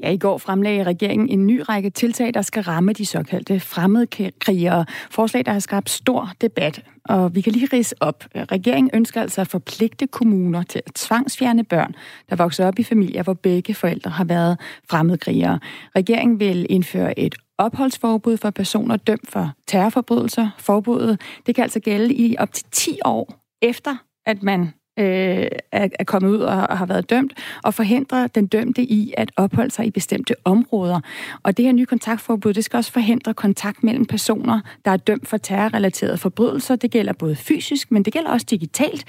[0.00, 4.84] Ja, i går fremlagde regeringen en ny række tiltag, der skal ramme de såkaldte fremmedkrigere.
[5.10, 6.84] Forslag, der har skabt stor debat.
[7.04, 8.24] Og vi kan lige rise op.
[8.34, 11.94] Regeringen ønsker altså at forpligte kommuner til at tvangsfjerne børn,
[12.30, 15.58] der vokser op i familier, hvor begge forældre har været fremmedkrigere.
[15.96, 20.50] Regeringen vil indføre et opholdsforbud for personer dømt for terrorforbrydelser.
[20.58, 23.96] Forbuddet det kan altså gælde i op til 10 år efter,
[24.26, 27.32] at man øh, er, er kommet ud og, og har været dømt,
[27.64, 31.00] og forhindre den dømte i at opholde sig i bestemte områder.
[31.42, 35.28] Og det her nye kontaktforbud, det skal også forhindre kontakt mellem personer, der er dømt
[35.28, 36.76] for terrorrelaterede forbrydelser.
[36.76, 39.04] Det gælder både fysisk, men det gælder også digitalt.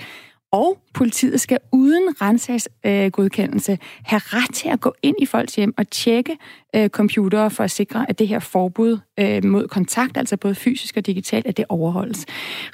[0.52, 5.74] Og politiet skal uden rensagsgodkendelse øh, have ret til at gå ind i folks hjem
[5.78, 6.38] og tjekke
[6.76, 10.98] øh, computere for at sikre, at det her forbud øh, mod kontakt, altså både fysisk
[10.98, 12.26] og digitalt, at det overholdes.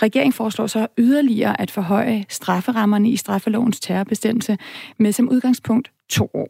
[0.02, 4.58] Regeringen foreslår så yderligere at forhøje strafferammerne i straffelovens terrorbestemmelse
[5.00, 6.50] med som udgangspunkt to år.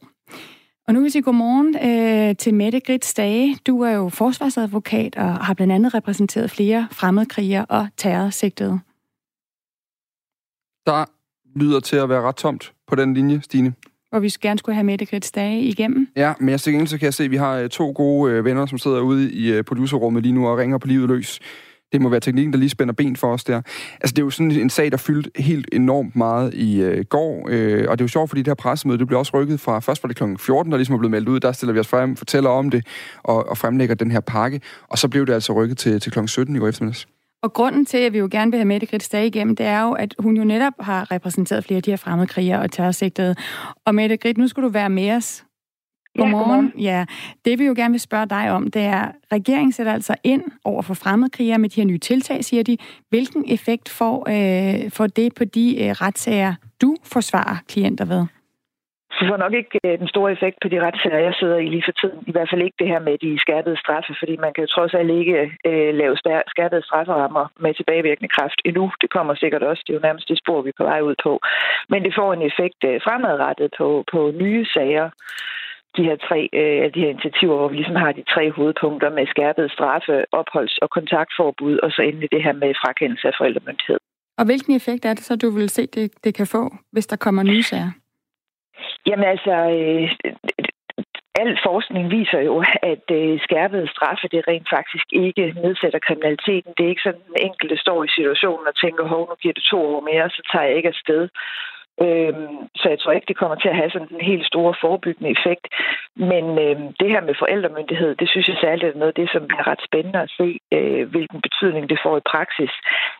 [0.87, 3.57] Og nu vil jeg sige godmorgen øh, til Mette Grit Stage.
[3.67, 8.79] Du er jo forsvarsadvokat og har blandt andet repræsenteret flere fremmedkrigere og terrorsigtede.
[10.85, 11.05] Der
[11.57, 13.73] lyder til at være ret tomt på den linje, Stine.
[14.09, 16.07] hvor vi gerne skulle have Mette Grits dage igennem.
[16.15, 18.99] Ja, men jeg så kan jeg se, at vi har to gode venner, som sidder
[18.99, 21.39] ude i producerrummet lige nu og ringer på livet løs.
[21.91, 23.61] Det må være teknikken, der lige spænder ben for os der.
[24.01, 27.47] Altså, det er jo sådan en sag, der fyldte helt enormt meget i øh, går,
[27.49, 29.79] øh, og det er jo sjovt, fordi det her pressemøde, det blev også rykket fra,
[29.79, 30.23] først var det kl.
[30.39, 32.87] 14, der ligesom er blevet meldt ud, der stiller vi os frem, fortæller om det,
[33.23, 36.19] og, og fremlægger den her pakke, og så blev det altså rykket til, til kl.
[36.27, 37.07] 17 i går eftermiddags.
[37.43, 39.81] Og grunden til, at vi jo gerne vil have Mette Grits dag igennem, det er
[39.81, 43.35] jo, at hun jo netop har repræsenteret flere af de her fremmedkrigere og terrorsigtede.
[43.85, 45.45] Og Mette Grit, nu skulle du være med os
[46.17, 46.73] Godmorgen.
[46.77, 46.81] Ja.
[46.81, 47.05] Ja,
[47.45, 50.81] det vi jo gerne vil spørge dig om, det er, regeringen sætter altså ind over
[50.81, 52.77] for fremmedkrigere med de her nye tiltag, siger de.
[53.09, 58.25] Hvilken effekt får, øh, får det på de øh, retssager, du forsvarer klienter ved?
[59.17, 61.87] Det får nok ikke øh, den store effekt på de retssager, jeg sidder i lige
[61.87, 62.19] for tiden.
[62.29, 64.93] I hvert fald ikke det her med de skærpede straffe, fordi man kan jo trods
[64.93, 65.39] alt ikke
[65.69, 66.15] øh, lave
[66.53, 68.85] skærpede strafferammer med tilbagevirkende kraft endnu.
[69.01, 69.81] Det kommer sikkert også.
[69.85, 71.33] Det er jo nærmest det spor, vi er på vej ud på.
[71.91, 75.07] Men det får en effekt øh, fremadrettet på, på nye sager
[75.97, 79.25] de her tre øh, de her initiativer, hvor vi ligesom har de tre hovedpunkter med
[79.33, 83.99] skærpet straffe, opholds- og kontaktforbud, og så endelig det her med frakendelse af forældremyndighed.
[84.39, 87.15] Og hvilken effekt er det så, du vil se, det, det kan få, hvis der
[87.15, 87.91] kommer nye sager?
[89.07, 90.07] Jamen altså, øh,
[91.41, 92.55] al forskning viser jo,
[92.93, 96.71] at øh, skærpede straffe, det rent faktisk ikke nedsætter kriminaliteten.
[96.77, 99.53] Det er ikke sådan, at den enkelte står i situationen og tænker, hov, nu giver
[99.57, 101.21] det to år mere, så tager jeg ikke afsted.
[102.05, 105.31] Øhm, så jeg tror ikke, det kommer til at have sådan en helt stor forebyggende
[105.37, 105.65] effekt.
[106.15, 109.43] Men øhm, det her med forældremyndighed, det synes jeg særligt er noget af det, som
[109.59, 112.73] er ret spændende at se, øh, hvilken betydning det får i praksis.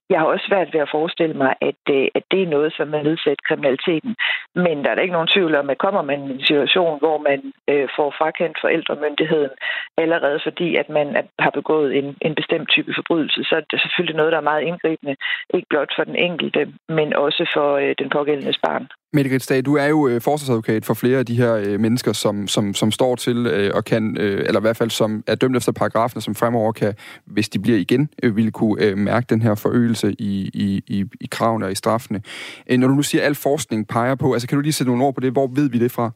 [0.10, 2.94] Jeg har også svært ved at forestille mig, at, øh, at det er noget, som
[2.94, 4.16] er nedsat kriminaliteten.
[4.56, 7.18] Men der er da ikke nogen tvivl om, at kommer man i en situation, hvor
[7.30, 9.54] man øh, får frakendt forældremyndigheden,
[9.98, 11.08] allerede fordi, at man
[11.40, 14.64] har begået en, en bestemt type forbrydelse, så er det selvfølgelig noget, der er meget
[14.64, 15.16] indgribende.
[15.54, 18.88] Ikke blot for den enkelte, men også for øh, den pågældende barn.
[19.14, 22.48] Mette Gritsdag, du er jo øh, forsvarsadvokat for flere af de her øh, mennesker, som,
[22.48, 25.72] som, som står til øh, og kan, eller i hvert fald som er dømt efter
[25.72, 26.94] paragrafen, som fremover kan,
[27.26, 31.28] hvis de bliver igen, øh, ville kunne mærke den her forøgelse i, i, i, i
[31.32, 32.22] kravene og i straffene.
[32.70, 35.06] Når du nu siger, at al forskning peger på, altså kan du lige sætte nogle
[35.06, 36.12] ord på det, hvor ved vi det fra?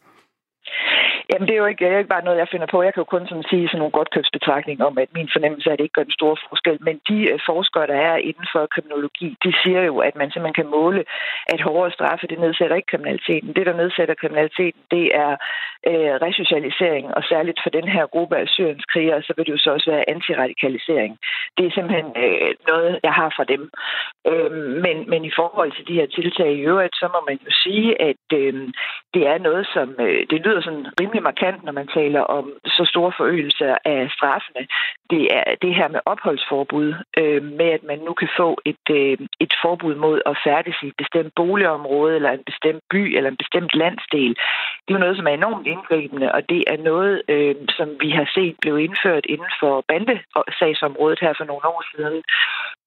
[1.30, 2.78] Jamen, det er jo ikke, det er ikke bare noget, jeg finder på.
[2.82, 5.80] Jeg kan jo kun sådan sige sådan nogle godtkøbsbetragtninger om, at min fornemmelse er, at
[5.80, 6.78] det ikke gør den store forskel.
[6.88, 10.59] Men de øh, forskere, der er inden for kriminologi, de siger jo, at man simpelthen
[10.61, 11.03] kan måle,
[11.53, 13.53] at hårdere straffe, det nedsætter ikke kriminaliteten.
[13.55, 15.32] Det, der nedsætter kriminaliteten, det er
[15.89, 19.57] øh, resocialisering, og særligt for den her gruppe af syriens krigere, så vil det jo
[19.57, 21.17] så også være antiradikalisering.
[21.57, 23.63] Det er simpelthen øh, noget, jeg har fra dem.
[24.30, 24.51] Øh,
[24.86, 28.01] men, men i forhold til de her tiltag i øvrigt, så må man jo sige,
[28.09, 28.53] at øh,
[29.13, 32.84] det er noget, som øh, det lyder sådan rimelig markant, når man taler om så
[32.91, 34.67] store forøgelser af straffene.
[35.12, 39.18] Det er det her med opholdsforbud, øh, med at man nu kan få et, øh,
[39.39, 43.41] et forbud mod at færdes i et bestemt boligområde, eller en bestemt by, eller en
[43.43, 44.34] bestemt landsdel.
[44.84, 48.09] Det er jo noget, som er enormt indgribende, og det er noget, øh, som vi
[48.09, 52.24] har set blev indført inden for bandesagsområdet her for nogle år siden.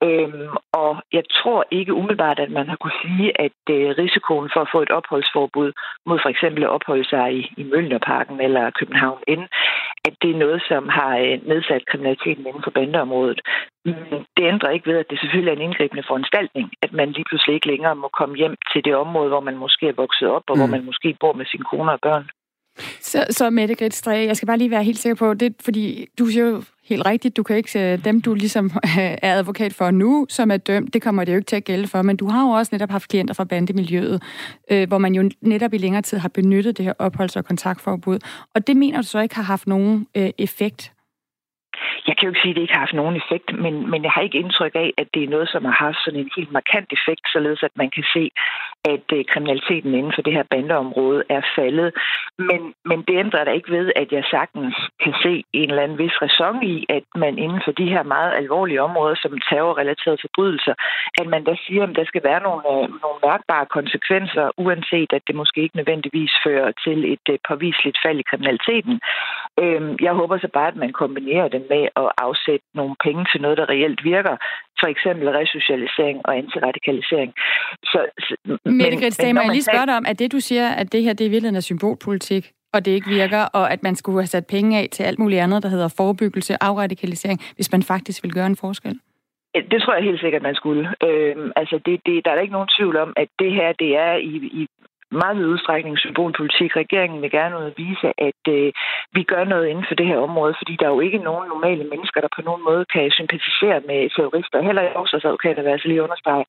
[0.07, 4.61] Øhm, og jeg tror ikke umiddelbart, at man har kunne sige, at øh, risikoen for
[4.61, 5.73] at få et opholdsforbud
[6.07, 9.43] mod for eksempel at opholde sig i, i Mølnerparken eller København N,
[10.07, 11.85] at det er noget, som har øh, nedsat
[12.23, 13.41] kriminaliteten inden for bandeområdet.
[13.85, 17.29] Men det ændrer ikke ved, at det selvfølgelig er en indgribende foranstaltning, at man lige
[17.29, 20.47] pludselig ikke længere må komme hjem til det område, hvor man måske er vokset op,
[20.51, 20.61] og mm.
[20.61, 22.27] hvor man måske bor med sine koner og børn.
[23.01, 26.27] Så, så Mette Grits jeg skal bare lige være helt sikker på, det fordi du
[26.27, 28.71] siger jo helt rigtigt, du kan ikke, øh, dem du ligesom
[29.23, 31.89] er advokat for nu, som er dømt, det kommer det jo ikke til at gælde
[31.89, 34.23] for, men du har jo også netop haft klienter fra bandemiljøet,
[34.71, 38.19] øh, hvor man jo netop i længere tid har benyttet det her opholds- og kontaktforbud,
[38.55, 40.93] og det mener du så ikke har haft nogen øh, effekt
[42.09, 44.13] jeg kan jo ikke sige, at det ikke har haft nogen effekt, men, men jeg
[44.15, 46.89] har ikke indtryk af, at det er noget, som har haft sådan en helt markant
[46.99, 48.31] effekt, således at man kan se,
[48.93, 51.89] at øh, kriminaliteten inden for det her bandeområde er faldet.
[52.39, 55.99] Men, men det ændrer da ikke ved, at jeg sagtens kan se en eller anden
[55.99, 60.75] vis ræson i, at man inden for de her meget alvorlige områder, som terrorrelaterede forbrydelser,
[61.21, 65.23] at man der siger, at der skal være nogle, øh, nogle mærkbare konsekvenser, uanset at
[65.27, 69.01] det måske ikke nødvendigvis fører til et øh, påviseligt fald i kriminaliteten.
[69.63, 73.41] Uh, jeg håber så bare, at man kombinerer den med at afsætte nogle penge til
[73.41, 74.37] noget, der reelt virker.
[74.81, 77.33] For eksempel resocialisering og antiradikalisering.
[77.85, 77.99] Så,
[78.65, 81.13] Mette Grits, må jeg lige spørge dig om, at det du siger, at det her
[81.13, 82.45] det er i virkeligheden er symbolpolitik,
[82.75, 85.41] og det ikke virker, og at man skulle have sat penge af til alt muligt
[85.41, 88.99] andet, der hedder forebyggelse, afradikalisering, hvis man faktisk vil gøre en forskel?
[89.71, 90.95] Det tror jeg helt sikkert, man skulle.
[91.03, 93.97] Øhm, altså, det, det, der er der ikke nogen tvivl om, at det her, det
[93.97, 94.67] er i, i
[95.23, 96.71] meget vid udstrækning symbolpolitik.
[96.83, 98.73] Regeringen vil gerne ud vise, at øh,
[99.17, 101.85] vi gør noget inden for det her område, fordi der er jo ikke nogen normale
[101.93, 104.99] mennesker, der på nogen måde kan sympatisere med terrorister, heller ikke
[105.29, 106.45] advokater, vil jeg altså lige understrege.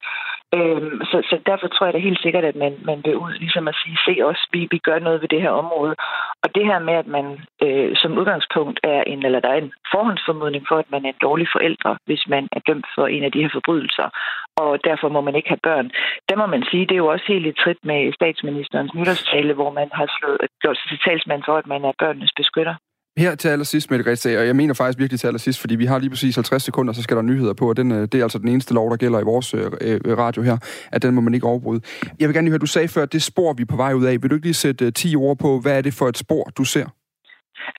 [0.56, 3.68] Øhm, så, så derfor tror jeg da helt sikkert, at man, man vil ud ligesom
[3.68, 5.96] at sige, se os, vi, vi gør noget ved det her område.
[6.44, 7.26] Og det her med, at man
[7.64, 11.24] øh, som udgangspunkt er en, eller der er en forhåndsformodning for, at man er en
[11.28, 14.10] dårlig forældre, hvis man er dømt for en af de her forbrydelser,
[14.58, 15.92] og derfor må man ikke have børn.
[16.30, 18.00] Der må man sige, det er jo også helt i trit med
[18.64, 21.94] statsministerens nytårstale, hvor man har slået, øh, gjort sig til talsmand for, at man er
[22.02, 22.76] børnenes beskytter.
[23.18, 26.00] Her til allersidst, Mette Grete, og jeg mener faktisk virkelig til allersidst, fordi vi har
[26.00, 28.40] lige præcis 50 sekunder, så skal der nyheder på, og den, øh, det er altså
[28.40, 30.58] den eneste lov, der gælder i vores øh, øh, radio her,
[30.92, 31.82] at den må man ikke overbryde.
[32.20, 33.94] Jeg vil gerne lige høre, du sagde før, at det spor, vi er på vej
[33.94, 34.22] ud af.
[34.22, 36.64] Vil du ikke lige sætte 10 ord på, hvad er det for et spor, du
[36.64, 36.88] ser?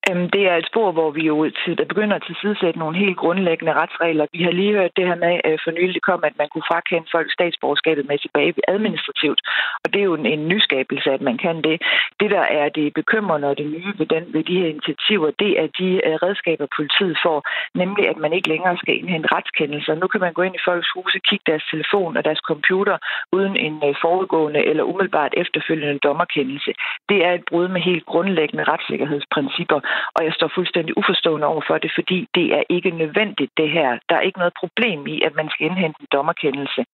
[0.08, 3.16] Øhm, det er et spor, hvor vi jo til, der begynder at tilsidesætte nogle helt
[3.16, 4.26] grundlæggende retsregler.
[4.32, 7.08] Vi har lige hørt det her med, øh, for nylig kom, at man kunne frakende
[7.14, 9.40] folk statsborgerskabet med tilbage administrativt.
[9.84, 11.76] Og det er jo en, nyskabelse, at man kan det.
[12.20, 15.52] Det, der er det bekymrende og det nye ved, den, ved de her initiativer, det
[15.62, 17.38] er de øh, redskaber, politiet får.
[17.74, 19.94] Nemlig, at man ikke længere skal indhente retskendelser.
[19.94, 22.96] Nu kan man gå ind i folks huse, kigge deres telefon og deres computer
[23.32, 26.70] uden en foregående forudgående eller umiddelbart efterfølgende dommerkendelse.
[27.10, 29.75] Det er et brud med helt grundlæggende retssikkerhedsprincipper
[30.14, 33.98] og jeg står fuldstændig uforstående over for det, fordi det er ikke nødvendigt det her.
[34.08, 36.80] Der er ikke noget problem i, at man skal indhente en dommerkendelse.